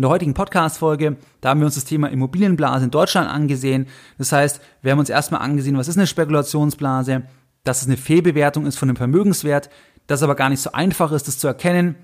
In 0.00 0.02
der 0.02 0.12
heutigen 0.12 0.32
Podcast-Folge, 0.32 1.18
da 1.42 1.50
haben 1.50 1.60
wir 1.60 1.66
uns 1.66 1.74
das 1.74 1.84
Thema 1.84 2.08
Immobilienblase 2.08 2.86
in 2.86 2.90
Deutschland 2.90 3.28
angesehen. 3.28 3.86
Das 4.16 4.32
heißt, 4.32 4.62
wir 4.80 4.92
haben 4.92 4.98
uns 4.98 5.10
erstmal 5.10 5.42
angesehen, 5.42 5.76
was 5.76 5.88
ist 5.88 5.98
eine 5.98 6.06
Spekulationsblase, 6.06 7.24
dass 7.64 7.82
es 7.82 7.86
eine 7.86 7.98
Fehlbewertung 7.98 8.64
ist 8.64 8.78
von 8.78 8.88
einem 8.88 8.96
Vermögenswert, 8.96 9.68
dass 10.06 10.20
es 10.20 10.22
aber 10.22 10.36
gar 10.36 10.48
nicht 10.48 10.62
so 10.62 10.72
einfach 10.72 11.12
ist, 11.12 11.28
das 11.28 11.38
zu 11.38 11.46
erkennen, 11.46 11.96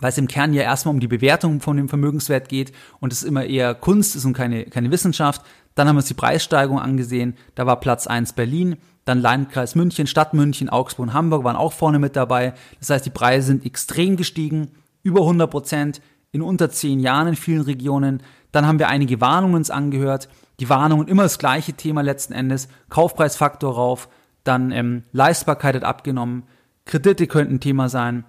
weil 0.00 0.08
es 0.08 0.18
im 0.18 0.26
Kern 0.26 0.52
ja 0.52 0.62
erstmal 0.62 0.94
um 0.94 0.98
die 0.98 1.06
Bewertung 1.06 1.60
von 1.60 1.76
dem 1.76 1.88
Vermögenswert 1.88 2.48
geht 2.48 2.72
und 2.98 3.12
es 3.12 3.22
immer 3.22 3.44
eher 3.44 3.76
Kunst 3.76 4.16
ist 4.16 4.24
und 4.24 4.32
keine, 4.32 4.64
keine 4.64 4.90
Wissenschaft. 4.90 5.42
Dann 5.76 5.86
haben 5.86 5.94
wir 5.94 6.00
uns 6.00 6.08
die 6.08 6.14
Preissteigerung 6.14 6.80
angesehen. 6.80 7.36
Da 7.54 7.66
war 7.66 7.78
Platz 7.78 8.08
1 8.08 8.32
Berlin, 8.32 8.78
dann 9.04 9.20
Landkreis 9.20 9.76
München, 9.76 10.08
Stadt 10.08 10.34
München, 10.34 10.68
Augsburg 10.68 11.06
und 11.06 11.14
Hamburg 11.14 11.44
waren 11.44 11.54
auch 11.54 11.72
vorne 11.72 12.00
mit 12.00 12.16
dabei. 12.16 12.54
Das 12.80 12.90
heißt, 12.90 13.06
die 13.06 13.10
Preise 13.10 13.46
sind 13.46 13.64
extrem 13.64 14.16
gestiegen, 14.16 14.72
über 15.04 15.20
100 15.20 15.48
Prozent 15.48 16.00
in 16.32 16.42
unter 16.42 16.70
zehn 16.70 16.98
Jahren 16.98 17.28
in 17.28 17.36
vielen 17.36 17.62
Regionen. 17.62 18.22
Dann 18.50 18.66
haben 18.66 18.78
wir 18.78 18.88
einige 18.88 19.20
Warnungen 19.20 19.54
uns 19.54 19.70
angehört. 19.70 20.28
Die 20.60 20.68
Warnungen 20.68 21.08
immer 21.08 21.22
das 21.22 21.38
gleiche 21.38 21.74
Thema 21.74 22.02
letzten 22.02 22.32
Endes. 22.32 22.68
Kaufpreisfaktor 22.88 23.74
rauf, 23.74 24.08
dann 24.44 24.72
ähm, 24.72 25.04
Leistbarkeit 25.12 25.76
hat 25.76 25.84
abgenommen, 25.84 26.44
Kredite 26.84 27.26
könnten 27.26 27.60
Thema 27.60 27.88
sein. 27.88 28.24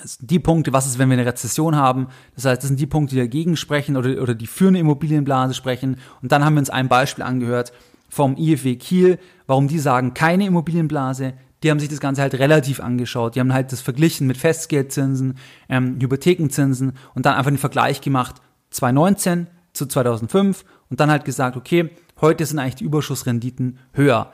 Das 0.00 0.14
sind 0.14 0.30
die 0.30 0.38
Punkte, 0.38 0.72
was 0.72 0.86
ist, 0.86 0.98
wenn 0.98 1.08
wir 1.08 1.16
eine 1.16 1.26
Rezession 1.26 1.76
haben? 1.76 2.08
Das 2.34 2.44
heißt, 2.44 2.62
das 2.62 2.68
sind 2.68 2.80
die 2.80 2.86
Punkte, 2.86 3.14
die 3.14 3.20
dagegen 3.20 3.56
sprechen 3.56 3.96
oder, 3.96 4.22
oder 4.22 4.34
die 4.34 4.46
für 4.46 4.68
eine 4.68 4.78
Immobilienblase 4.78 5.54
sprechen. 5.54 5.96
Und 6.22 6.32
dann 6.32 6.44
haben 6.44 6.54
wir 6.54 6.60
uns 6.60 6.70
ein 6.70 6.88
Beispiel 6.88 7.24
angehört 7.24 7.72
vom 8.08 8.36
IFW 8.36 8.76
Kiel, 8.76 9.18
warum 9.46 9.68
die 9.68 9.78
sagen, 9.78 10.14
keine 10.14 10.46
Immobilienblase, 10.46 11.34
die 11.66 11.70
haben 11.72 11.80
sich 11.80 11.88
das 11.88 11.98
Ganze 11.98 12.22
halt 12.22 12.34
relativ 12.34 12.78
angeschaut. 12.78 13.34
Die 13.34 13.40
haben 13.40 13.52
halt 13.52 13.72
das 13.72 13.80
verglichen 13.80 14.28
mit 14.28 14.36
Festgeldzinsen, 14.36 15.36
ähm, 15.68 15.98
Hypothekenzinsen 16.00 16.92
und 17.16 17.26
dann 17.26 17.34
einfach 17.34 17.50
den 17.50 17.58
Vergleich 17.58 18.00
gemacht 18.00 18.36
2019 18.70 19.48
zu 19.72 19.86
2005 19.86 20.64
und 20.90 21.00
dann 21.00 21.10
halt 21.10 21.24
gesagt, 21.24 21.56
okay, 21.56 21.90
heute 22.20 22.46
sind 22.46 22.60
eigentlich 22.60 22.76
die 22.76 22.84
Überschussrenditen 22.84 23.80
höher. 23.94 24.32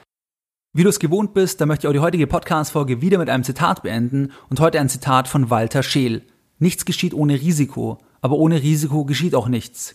Wie 0.75 0.83
du 0.83 0.91
es 0.91 0.99
gewohnt 0.99 1.33
bist, 1.33 1.59
da 1.63 1.65
möchte 1.65 1.87
ich 1.87 1.89
auch 1.89 1.95
die 1.95 2.01
heutige 2.01 2.27
Podcast-Folge 2.27 3.01
wieder 3.01 3.17
mit 3.17 3.31
einem 3.31 3.45
Zitat 3.45 3.83
beenden 3.83 4.33
und 4.51 4.61
heute 4.61 4.79
ein 4.79 4.91
Zitat 4.91 5.27
von 5.27 5.49
Walter 5.49 5.83
Scheel. 5.83 6.21
Nichts 6.59 6.85
geschieht 6.85 7.15
ohne 7.15 7.41
Risiko, 7.41 7.97
aber 8.21 8.37
ohne 8.37 8.61
Risiko 8.61 9.07
geschieht 9.07 9.35
auch 9.35 9.49
nichts. 9.49 9.95